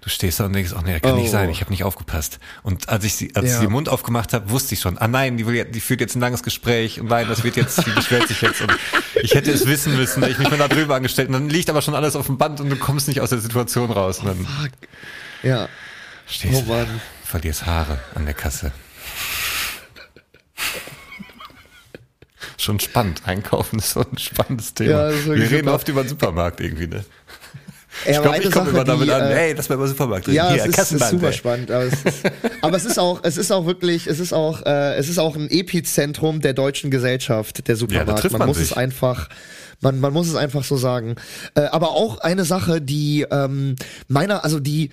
[0.00, 1.32] du stehst da und denkst, oh nee, das kann nicht Oh.
[1.32, 2.38] sein, ich habe nicht aufgepasst.
[2.62, 3.58] Und als ich sie, als Ja.
[3.58, 6.16] sie den Mund aufgemacht habe, wusste ich schon, ah nein, die, will, die führt jetzt
[6.16, 8.74] ein langes Gespräch und nein, das wird jetzt, die beschwert sich jetzt und
[9.22, 11.82] ich hätte es wissen müssen, ich mich mal da drüber angestellt und dann liegt aber
[11.82, 14.46] schon alles auf dem Band und du kommst nicht aus der Situation raus und dann
[15.42, 15.68] Ja.
[16.26, 17.00] stehst Oh du, Mann.
[17.22, 18.72] verlierst Haare an der Kasse.
[22.60, 23.22] Schon spannend.
[23.24, 25.10] Einkaufen ist so ein spannendes Thema.
[25.10, 25.74] Ja, Wir reden super.
[25.74, 27.04] oft über den Supermarkt irgendwie, ne?
[28.04, 29.90] Ey, Ich glaube, ich komme immer damit die, an, äh, hey, das war über den
[29.90, 30.36] Supermarkt reden.
[30.36, 31.32] Ja, Hier, es ist, ist super ey.
[31.32, 31.70] spannend.
[31.70, 32.22] Aber es ist,
[32.62, 35.36] aber es ist auch, es ist auch wirklich, es ist auch, äh, es ist auch
[35.36, 38.20] ein Epizentrum der deutschen Gesellschaft, der Supermarkt.
[38.20, 38.70] trifft man, man muss sich.
[38.70, 39.28] es einfach,
[39.80, 41.16] man, man muss es einfach so sagen.
[41.54, 43.74] Äh, aber auch eine Sache, die ähm,
[44.06, 44.90] meiner, also die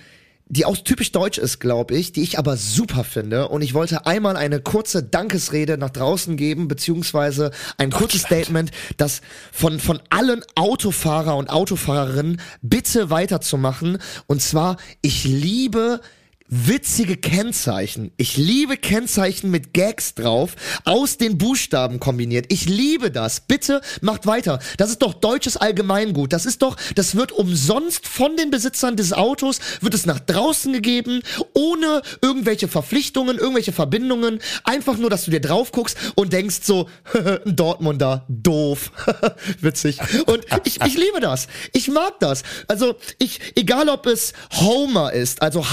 [0.48, 3.48] die auch typisch deutsch ist, glaube ich, die ich aber super finde.
[3.48, 9.20] Und ich wollte einmal eine kurze Dankesrede nach draußen geben, beziehungsweise ein kurzes Statement, das
[9.52, 13.98] von, von allen Autofahrer und Autofahrerinnen bitte weiterzumachen.
[14.26, 16.00] Und zwar, ich liebe
[16.48, 18.10] witzige Kennzeichen.
[18.16, 22.46] Ich liebe Kennzeichen mit Gags drauf, aus den Buchstaben kombiniert.
[22.48, 23.40] Ich liebe das.
[23.40, 24.58] Bitte macht weiter.
[24.78, 26.32] Das ist doch deutsches Allgemeingut.
[26.32, 30.72] Das ist doch, das wird umsonst von den Besitzern des Autos, wird es nach draußen
[30.72, 31.20] gegeben,
[31.54, 34.40] ohne irgendwelche Verpflichtungen, irgendwelche Verbindungen.
[34.64, 36.88] Einfach nur, dass du dir drauf guckst und denkst so,
[37.44, 38.90] ein Dortmunder, doof.
[39.60, 39.98] Witzig.
[40.26, 41.48] Und ich, ich liebe das.
[41.72, 42.42] Ich mag das.
[42.68, 45.70] Also, ich, egal ob es Homer ist, also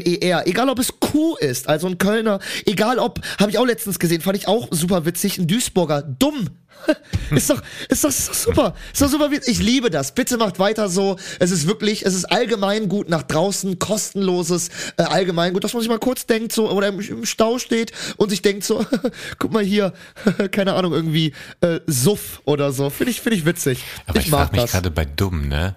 [0.00, 3.98] H-O-M-E-R, egal ob es Q ist, also ein Kölner, egal ob, habe ich auch letztens
[3.98, 6.48] gesehen, fand ich auch super witzig, ein Duisburger, dumm.
[7.30, 8.74] ist doch, ist doch, doch super.
[8.90, 9.30] Ist doch super.
[9.30, 9.58] witzig.
[9.58, 10.14] Ich liebe das.
[10.14, 11.16] Bitte macht weiter so.
[11.38, 15.82] Es ist wirklich, es ist allgemein gut nach draußen, kostenloses äh, allgemein gut, dass man
[15.82, 18.86] sich mal kurz denkt so oder im, im Stau steht und sich denkt so,
[19.38, 19.92] guck mal hier,
[20.52, 22.88] keine Ahnung irgendwie äh, Suff oder so.
[22.88, 23.84] Finde ich, finde ich witzig.
[24.06, 25.74] Aber ich, ich mag frage mich gerade bei dumm, ne?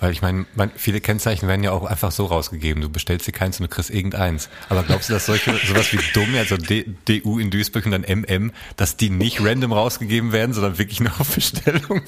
[0.00, 2.82] Weil ich meine, viele Kennzeichen werden ja auch einfach so rausgegeben.
[2.82, 4.48] Du bestellst dir keins und du kriegst irgendeins.
[4.68, 8.02] Aber glaubst du, dass solche, sowas wie dumm, also D, DU in Duisburg und dann
[8.02, 12.02] MM, dass die nicht random rausgegeben werden, sondern wirklich nur auf Bestellung?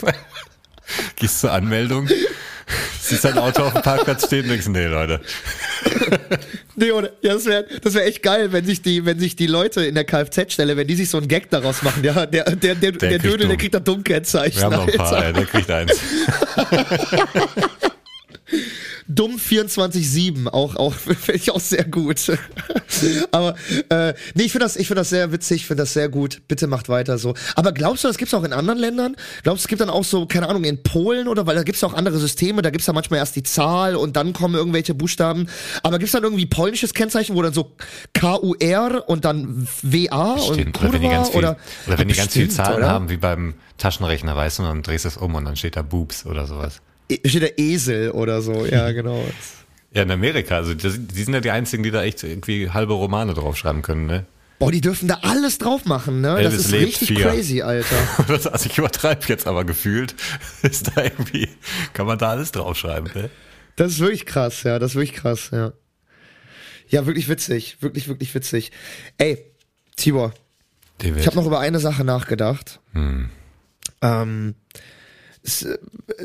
[1.17, 2.09] Gehst zur Anmeldung,
[3.01, 5.21] siehst dein Auto auf dem Parkplatz stehen und denkst, nee, Leute.
[6.79, 9.47] Nee, oder, ja, das wäre das wär echt geil, wenn sich die, wenn sich die
[9.47, 12.75] Leute in der Kfz-Stelle, wenn die sich so einen Gag daraus machen, der, der, der,
[12.75, 14.61] der, der, kriegt Dödel, der kriegt da Dummkennzeichen.
[14.61, 15.99] Wir haben noch ein paar, ey, der kriegt eins.
[19.09, 22.21] Dumm 24-7, auch, auch, finde ich auch sehr gut.
[23.33, 23.55] Aber,
[23.89, 26.43] äh, nee, ich finde das, ich finde das sehr witzig, ich finde das sehr gut.
[26.49, 27.35] Bitte macht weiter so.
[27.55, 29.17] Aber glaubst du, das gibt's auch in anderen Ländern?
[29.43, 31.83] Glaubst du, es gibt dann auch so, keine Ahnung, in Polen oder, weil da gibt's
[31.85, 35.49] auch andere Systeme, da gibt's ja manchmal erst die Zahl und dann kommen irgendwelche Buchstaben.
[35.83, 37.73] Aber gibt's dann irgendwie polnisches Kennzeichen, wo dann so
[38.13, 40.81] K-U-R und dann W-A und Stimmt.
[40.81, 42.89] Oder wenn die ganz viel, oder, oder, wenn die ganz viel Bestimmt, Zahlen oder?
[42.89, 45.77] haben, wie beim Taschenrechner, weißt du, und dann drehst du es um und dann steht
[45.77, 46.81] da Boobs oder sowas.
[47.09, 49.25] E- Steht der Esel oder so, ja, genau.
[49.93, 52.93] Ja, in Amerika, also das, die sind ja die einzigen, die da echt irgendwie halbe
[52.95, 54.27] Romane draufschreiben können, ne?
[54.59, 56.29] Boah, die dürfen da alles drauf machen, ne?
[56.43, 57.27] Das Elvis ist lebt richtig vier.
[57.27, 57.97] crazy, Alter.
[58.29, 60.15] Das, also ich übertreibe jetzt aber gefühlt,
[60.63, 61.49] ist da irgendwie,
[61.93, 63.31] kann man da alles draufschreiben, ne?
[63.77, 65.73] Das ist wirklich krass, ja, das ist wirklich krass, ja.
[66.89, 68.71] Ja, wirklich witzig, wirklich, wirklich witzig.
[69.19, 69.45] Ey,
[69.97, 70.33] Tibor,
[70.99, 71.21] David.
[71.21, 72.81] ich habe noch über eine Sache nachgedacht.
[72.93, 73.29] Hm.
[74.03, 74.55] Ähm,
[75.47, 75.67] es,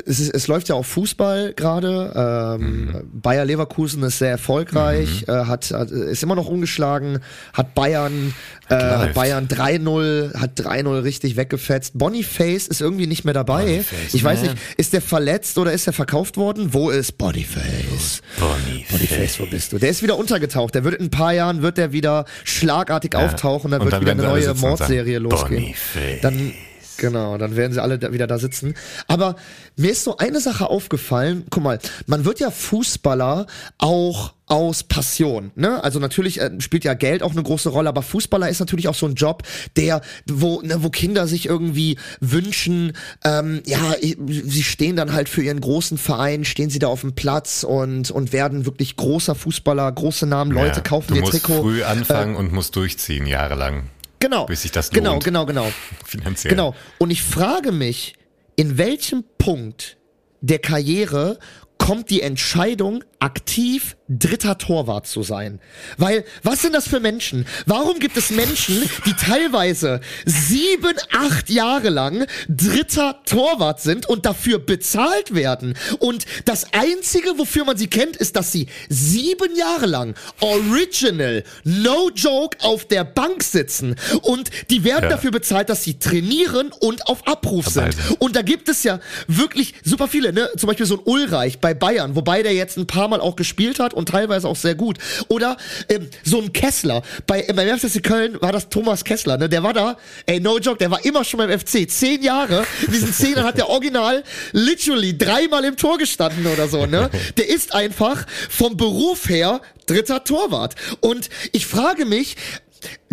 [0.04, 2.58] es, ist, es läuft ja auch Fußball gerade.
[2.60, 3.20] Ähm, Mhm.
[3.20, 7.20] Bayer Leverkusen ist sehr erfolgreich, äh, hat, hat ist immer noch ungeschlagen,
[7.52, 8.34] hat Bayern
[8.68, 9.08] äh.
[9.12, 11.98] Bayern 3-0, hat 3-0 richtig weggefetzt.
[11.98, 13.64] Boniface ist irgendwie nicht mehr dabei.
[13.64, 14.50] Boniface, ich weiß ne?
[14.50, 16.72] nicht, ist der verletzt oder ist er verkauft worden?
[16.72, 18.22] Wo ist Boniface?
[18.38, 19.78] Boniface, wo bist du?
[19.78, 20.74] Der ist wieder untergetaucht.
[20.74, 24.02] Der wird in ein paar Jahren wird der wieder schlagartig auftauchen, dann Und wird dann
[24.02, 25.62] wieder eine neue Mordserie losgehen.
[25.62, 26.20] Boniface.
[26.22, 26.52] Dann
[26.96, 28.74] Genau, dann werden sie alle da, wieder da sitzen.
[29.06, 29.36] Aber
[29.76, 31.44] mir ist so eine Sache aufgefallen.
[31.50, 33.46] Guck mal, man wird ja Fußballer
[33.78, 35.50] auch aus Passion.
[35.54, 35.82] Ne?
[35.82, 38.94] Also natürlich äh, spielt ja Geld auch eine große Rolle, aber Fußballer ist natürlich auch
[38.94, 39.44] so ein Job,
[39.76, 42.92] der, wo, ne, wo Kinder sich irgendwie wünschen,
[43.24, 43.94] ähm, ja,
[44.28, 48.10] sie stehen dann halt für ihren großen Verein, stehen sie da auf dem Platz und,
[48.10, 51.54] und werden wirklich großer Fußballer, große Namen, Leute Ja, kaufen du ihr musst Trikot.
[51.54, 53.84] Äh, früh anfangen und musst durchziehen, jahrelang.
[54.22, 54.46] Genau.
[54.46, 55.24] bis sich das genau, lohnt.
[55.24, 55.70] genau, genau.
[56.06, 56.50] Finanziell.
[56.50, 56.74] Genau.
[56.98, 58.14] Und ich frage mich,
[58.56, 59.96] in welchem Punkt
[60.40, 61.38] der Karriere
[61.78, 65.60] kommt die Entscheidung, aktiv dritter Torwart zu sein.
[65.98, 67.46] Weil, was sind das für Menschen?
[67.66, 74.58] Warum gibt es Menschen, die teilweise sieben, acht Jahre lang dritter Torwart sind und dafür
[74.58, 75.74] bezahlt werden?
[75.98, 82.10] Und das Einzige, wofür man sie kennt, ist, dass sie sieben Jahre lang original, no
[82.14, 83.96] joke, auf der Bank sitzen.
[84.22, 85.10] Und die werden Ja.
[85.10, 87.96] dafür bezahlt, dass sie trainieren und auf Abruf sind.
[88.18, 90.48] Und da gibt es ja wirklich super viele, ne?
[90.56, 93.78] Zum Beispiel so ein Ulreich bei Bayern, wobei der jetzt ein paar Mal auch gespielt
[93.78, 94.98] hat und teilweise auch sehr gut.
[95.28, 95.56] Oder
[95.88, 97.02] ähm, so ein Kessler.
[97.26, 99.48] Bei, beim FC Köln war das Thomas Kessler, ne?
[99.48, 99.96] Der war da,
[100.26, 101.88] ey, no joke, der war immer schon beim FC.
[101.88, 102.64] Zehn Jahre.
[102.86, 104.22] In diesen zehn Jahren hat der Original
[104.52, 107.10] literally dreimal im Tor gestanden oder so, ne?
[107.36, 110.74] Der ist einfach vom Beruf her dritter Torwart.
[111.00, 112.36] Und ich frage mich,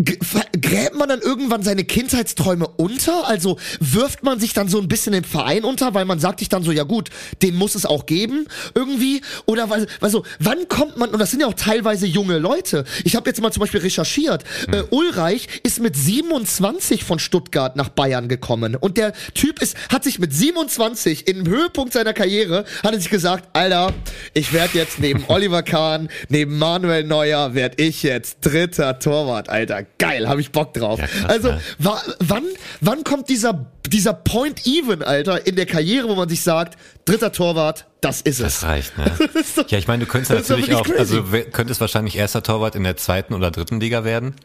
[0.02, 3.28] Gräbt man dann irgendwann seine Kindheitsträume unter?
[3.28, 6.48] Also wirft man sich dann so ein bisschen im Verein unter, weil man sagt sich
[6.48, 7.10] dann so, ja gut,
[7.42, 9.22] den muss es auch geben irgendwie?
[9.46, 12.86] Oder weil, also wann kommt man, und das sind ja auch teilweise junge Leute.
[13.04, 17.90] Ich habe jetzt mal zum Beispiel recherchiert, äh, Ulreich ist mit 27 von Stuttgart nach
[17.90, 18.76] Bayern gekommen.
[18.76, 23.10] Und der Typ ist, hat sich mit 27 im Höhepunkt seiner Karriere, hat er sich
[23.10, 23.94] gesagt, Alter,
[24.34, 29.89] ich werde jetzt neben Oliver Kahn, neben Manuel Neuer, werde ich jetzt dritter Torwart, Alter.
[29.98, 31.00] Geil, habe ich Bock drauf.
[31.00, 32.44] Ja, krass, also, wa wann,
[32.82, 37.32] wann kommt dieser, dieser Point Even, Alter, in der Karriere, wo man sich sagt, dritter
[37.32, 38.60] Torwart, das ist es.
[38.60, 39.12] Das reicht, ne?
[39.34, 41.16] Das doch- Ja, ich meine, du könntest natürlich auch, wirklich crazy.
[41.18, 44.36] also könntest wahrscheinlich erster Torwart in der zweiten oder dritten Liga werden.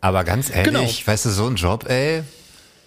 [0.00, 0.88] Aber ganz ehrlich, Genau.
[1.06, 2.22] weißt du, so ein Job, ey,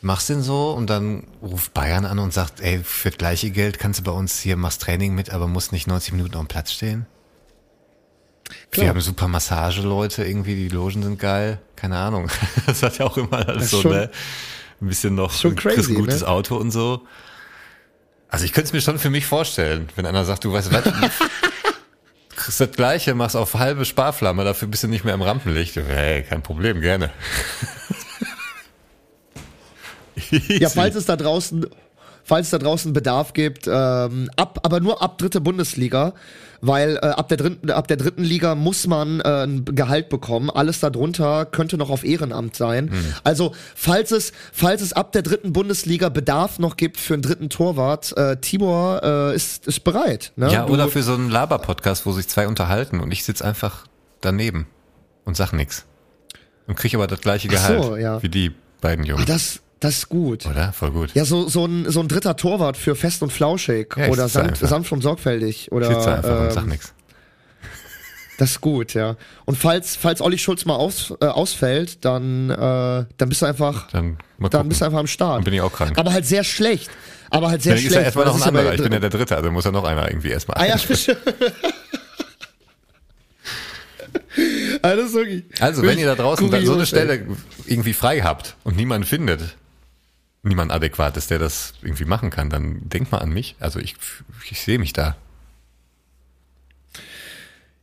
[0.01, 3.79] machst den so und dann ruft Bayern an und sagt, ey, für das gleiche Geld
[3.79, 6.47] kannst du bei uns hier, machst Training mit, aber musst nicht 90 Minuten auf dem
[6.47, 7.07] Platz stehen.
[8.71, 8.83] Klar.
[8.85, 11.59] Wir haben super Massageleute, irgendwie, die Logen sind geil.
[11.75, 12.29] Keine Ahnung.
[12.65, 14.09] Das hat ja auch immer alles so, schon- ne?
[14.81, 16.27] Ein bisschen noch, schon crazy, ein gutes ne?
[16.27, 17.01] Auto und so.
[18.29, 20.83] Also ich könnte es mir schon für mich vorstellen, wenn einer sagt, du weißt was,
[22.35, 25.77] kriegst das Gleiche, machst auf halbe Sparflamme, dafür bist du nicht mehr im Rampenlicht.
[25.77, 27.09] Hey, kein Problem, gerne.
[30.49, 31.67] Ja, falls es da draußen,
[32.27, 36.13] falls es da draußen Bedarf gibt, ähm, ab, aber nur ab dritte Bundesliga,
[36.59, 40.49] weil äh, ab der dritten, ab der dritten Liga muss man äh, ein Gehalt bekommen.
[40.49, 42.91] Alles darunter könnte noch auf Ehrenamt sein.
[43.23, 47.49] Also falls es, falls es ab der dritten Bundesliga Bedarf noch gibt für einen dritten
[47.49, 50.33] Torwart, äh, Tibor äh, ist, ist bereit.
[50.35, 50.51] Ne?
[50.51, 53.85] Ja, Du- oder für so einen Laber-Podcast, wo sich zwei unterhalten und ich sitz einfach
[54.19, 54.67] daneben
[55.23, 55.85] und sag nix.
[56.67, 58.21] Und krieg aber das gleiche Ach so, Gehalt ja.
[58.21, 58.51] wie die
[58.81, 59.23] beiden Jungs.
[59.25, 60.45] das, das ist gut.
[60.45, 60.73] Oder?
[60.73, 61.13] Voll gut.
[61.13, 64.57] Ja, so, so, ein, so ein dritter Torwart für fest und flauschig Ja, oder sanft,
[64.57, 66.93] sanft und sorgfältig Ich oder sitze einfach und sag ähm, nix.
[68.37, 69.15] Das ist gut, ja.
[69.45, 73.89] Und falls, falls Olli Schulz mal aus, äh, ausfällt, dann, äh, dann bist du einfach,
[73.91, 74.17] Dann,
[74.51, 75.37] dann bist du einfach am Start.
[75.37, 75.97] Dann bin ich auch krank.
[75.97, 76.91] Aber halt sehr schlecht.
[77.31, 77.95] Aber halt sehr Dann ist schlecht.
[77.99, 78.73] ja erstmal noch ein ist anderer.
[78.75, 80.57] Ich bin ja der Dritte, also muss ja noch einer irgendwie erstmal.
[80.57, 80.75] Ah ja,
[84.83, 85.43] Alles okay.
[85.59, 86.85] Also, wenn ihr da draußen da so eine.
[86.85, 87.25] Stelle
[87.65, 89.57] irgendwie frei habt und niemand findet,
[90.47, 93.55] niemand adäquat ist, der das irgendwie machen kann, dann denkt mal an mich.
[93.59, 93.95] Also ich,
[94.49, 95.15] ich sehe mich da.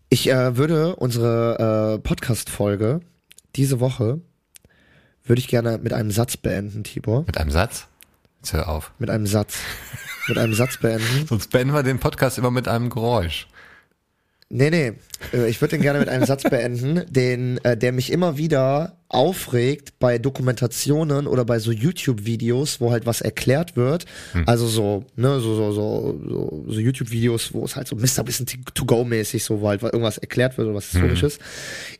[0.08, 3.00] Ich äh, würde unsere äh, Podcast-Folge
[3.56, 4.20] diese Woche
[5.24, 7.24] würde ich gerne mit einem Satz beenden, Tibor.
[7.26, 7.86] Mit einem Satz.
[8.38, 8.92] Jetzt hör auf.
[8.98, 9.58] Mit einem Satz.
[10.28, 11.26] mit einem Satz beenden.
[11.28, 13.46] Sonst beenden wir den Podcast immer mit einem Geräusch.
[14.56, 14.92] Nee, nee.
[15.32, 18.98] Äh, Ich würde den gerne mit einem Satz beenden, den, äh, der mich immer wieder
[19.08, 24.06] aufregt bei Dokumentationen oder bei so YouTube-Videos, wo halt was erklärt wird.
[24.46, 28.24] Also so, ne, so, so, so, so, so YouTube-Videos, wo es halt so Mr.
[28.24, 31.38] Bisschen to-go-mäßig so, wo halt irgendwas erklärt wird oder was Historisches.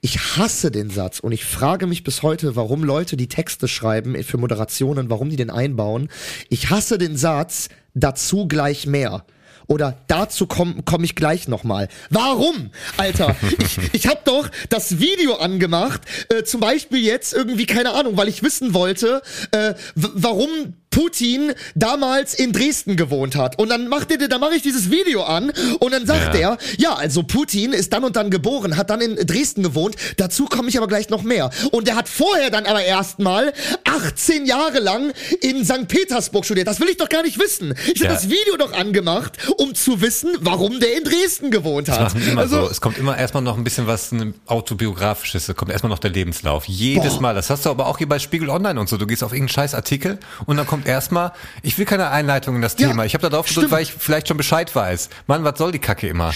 [0.00, 4.20] Ich hasse den Satz und ich frage mich bis heute, warum Leute die Texte schreiben
[4.22, 6.09] für Moderationen, warum die den einbauen.
[6.48, 9.24] Ich hasse den Satz, dazu gleich mehr.
[9.66, 11.88] Oder dazu komme komm ich gleich nochmal.
[12.10, 12.70] Warum?
[12.96, 18.16] Alter, ich, ich habe doch das Video angemacht, äh, zum Beispiel jetzt irgendwie, keine Ahnung,
[18.16, 23.59] weil ich wissen wollte, äh, warum Putin damals in Dresden gewohnt hat.
[23.59, 26.40] Und dann macht er, dann mache ich dieses Video an und dann sagt Ja.
[26.53, 29.97] er, ja, also Putin ist dann und dann geboren, hat dann in Dresden gewohnt.
[30.18, 31.51] Dazu komme ich aber gleich noch mehr.
[31.72, 33.53] Und er hat vorher dann aber erstmal
[33.84, 35.88] 18 Jahre lang in St.
[35.88, 36.68] Petersburg studiert.
[36.68, 37.74] Das will ich doch gar nicht wissen.
[37.92, 38.14] Ich habe Ja.
[38.14, 42.14] das Video doch angemacht, um zu wissen, warum der in Dresden gewohnt hat.
[42.36, 42.70] Also, so.
[42.70, 44.12] Es kommt immer erstmal noch ein bisschen was
[44.47, 45.49] autobiografisches.
[45.49, 46.64] Es kommt erstmal noch der Lebenslauf.
[46.66, 47.20] Jedes Boah.
[47.22, 47.34] Mal.
[47.34, 48.97] Das hast du aber auch hier bei Spiegel Online und so.
[48.97, 51.32] Du gehst auf irgendeinen scheiß Artikel und dann kommt erstmal,
[51.62, 53.05] ich will keine Einleitung in das Ja, Thema.
[53.05, 55.09] Ich habe da drauf gedrückt, weil ich vielleicht schon Bescheid weiß.
[55.26, 56.32] Mann, was soll die Kacke immer?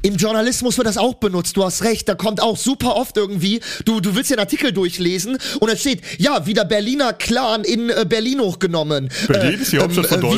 [0.00, 3.60] Im Journalismus wird das auch benutzt, du hast recht, da kommt auch super oft irgendwie,
[3.84, 8.06] du, du willst den Artikel durchlesen und da steht, ja, wieder Berliner Clan in äh,
[8.08, 9.10] Berlin hochgenommen.
[9.28, 9.64] Äh, ähm, äh, wie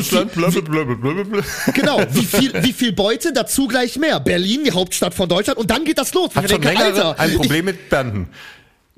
[0.01, 1.43] viel- blablabla.
[1.73, 4.19] Genau, wie viel, wie viel Beute, dazu gleich mehr.
[4.19, 6.35] Berlin, die Hauptstadt von Deutschland und dann geht das los.
[6.35, 8.27] Hat Ich schon denke, länger Alter, ein Problem mit Banden.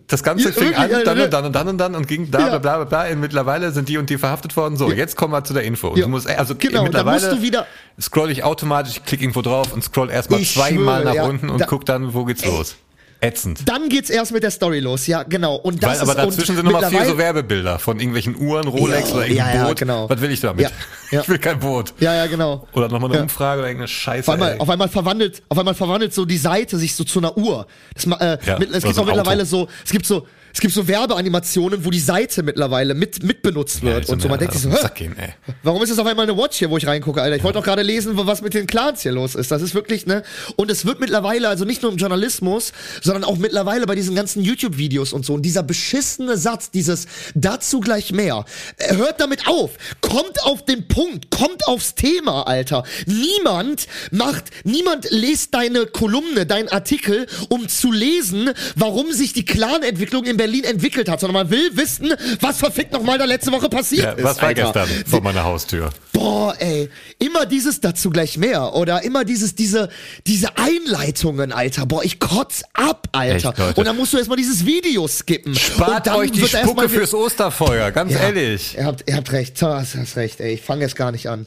[0.10, 2.32] Das Ganze Ja, fing an, dann ja, und dann und dann und dann und ging
[2.32, 2.46] da, Ja.
[2.58, 3.14] bla, bla, bla, bla.
[3.14, 4.76] Und mittlerweile sind die und die verhaftet worden.
[4.76, 5.90] So, jetzt kommen wir zu der Info.
[5.90, 7.68] Und du musst, also Genau, mittlerweile musst du wieder-
[8.02, 11.86] scroll ich automatisch, klick irgendwo drauf und scroll erstmal zweimal nach unten und Da- guck
[11.86, 12.76] dann, wo geht's los.
[13.22, 13.68] Ätzend.
[13.68, 15.56] Dann geht's erst mit der Story los, ja, genau.
[15.56, 19.10] Und das Weil, aber ist, dazwischen sind nochmal vier so Werbebilder von irgendwelchen Uhren, Rolex
[19.10, 19.78] Ja, oder irgendein ja, ja, Boot.
[19.78, 20.10] genau.
[20.10, 20.72] Was will ich damit?
[21.12, 21.94] Ich will kein Boot.
[22.00, 22.66] Ja, ja, genau.
[22.72, 23.24] Oder nochmal eine.
[23.24, 24.28] Umfrage oder irgendeine Scheiße.
[24.30, 27.36] Auf einmal, auf einmal verwandelt, auf einmal verwandelt so die Seite sich so zu einer
[27.38, 27.68] Uhr.
[27.94, 29.50] Das, äh, mit, es gibt auch mittlerweile Auto.
[29.50, 33.78] so, es gibt so, es gibt so Werbeanimationen, wo die Seite mittlerweile mit, mit benutzt
[33.84, 34.04] Ja, wird.
[34.06, 35.16] ist und so, man denkt sich so, gehen.
[35.64, 37.36] Warum ist das auf einmal eine Watch hier, wo ich reingucke, Alter?
[37.36, 39.52] Ich wollte doch gerade lesen, was mit den Clans hier los ist.
[39.52, 40.24] Das ist wirklich, ne?
[40.56, 44.44] Und es wird mittlerweile, also nicht nur im Journalismus, sondern auch mittlerweile bei diesen ganzen
[44.44, 45.34] YouTube-Videos und so.
[45.34, 48.46] Und dieser beschissene Satz, dieses dazu gleich mehr.
[48.78, 49.72] äh, Hört damit auf.
[50.02, 51.30] Kommt auf den Punkt.
[51.32, 52.84] Kommt aufs Thema, Alter.
[53.06, 60.26] Niemand macht, niemand liest deine Kolumne, deinen Artikel, um zu lesen, warum sich die Clan-Entwicklung
[60.26, 64.04] in Berlin entwickelt hat, sondern man will wissen, was verfickt nochmal da letzte Woche passiert
[64.06, 64.24] Ja, ist.
[64.24, 64.64] was war Alter.
[64.64, 65.90] gestern vor meiner Haustür?
[66.14, 69.90] Boah, ey, immer dieses dazu gleich mehr oder immer dieses diese
[70.26, 71.86] diese Einleitungen, Alter.
[71.86, 73.54] Boah, ich kotz ab, Alter.
[73.58, 75.56] Echt, und dann musst du erstmal dieses Video skippen.
[75.56, 78.76] Spart euch die Spucke fürs Osterfeuer, ganz Ja, ehrlich.
[78.78, 80.54] Ihr habt, ihr habt recht, du hast, recht, ey.
[80.54, 81.46] Ich fange jetzt gar nicht an.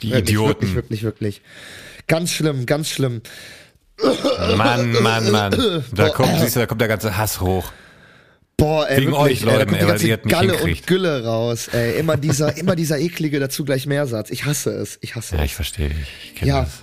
[0.00, 0.74] Die Wirklich, Idioten.
[0.74, 1.42] Wirklich, wirklich, wirklich.
[2.06, 3.22] Ganz schlimm, ganz schlimm.
[4.56, 5.84] Mann, Mann, Mann.
[5.92, 7.72] Da kommt, siehst du, da kommt der ganze Hass hoch.
[8.56, 10.86] Boah, ey, Wegen wirklich, euch, ey, da Leuten, kommt die ganze Galle und.
[10.86, 11.98] Gülle raus, ey.
[11.98, 14.30] Immer dieser, immer dieser eklige dazu gleich Mehrsatz.
[14.30, 15.46] Ich hasse es, ich hasse Ja, es.
[15.46, 15.90] ich verstehe.
[16.24, 16.60] Ich kenn Ja.
[16.62, 16.82] das.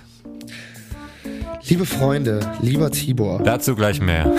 [1.68, 4.30] Liebe Freunde, lieber Tibor, Dazu gleich mehr.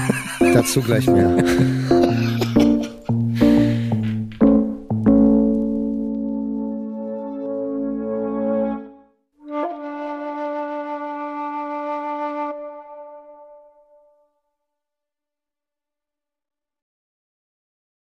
[0.54, 1.36] dazu gleich mehr.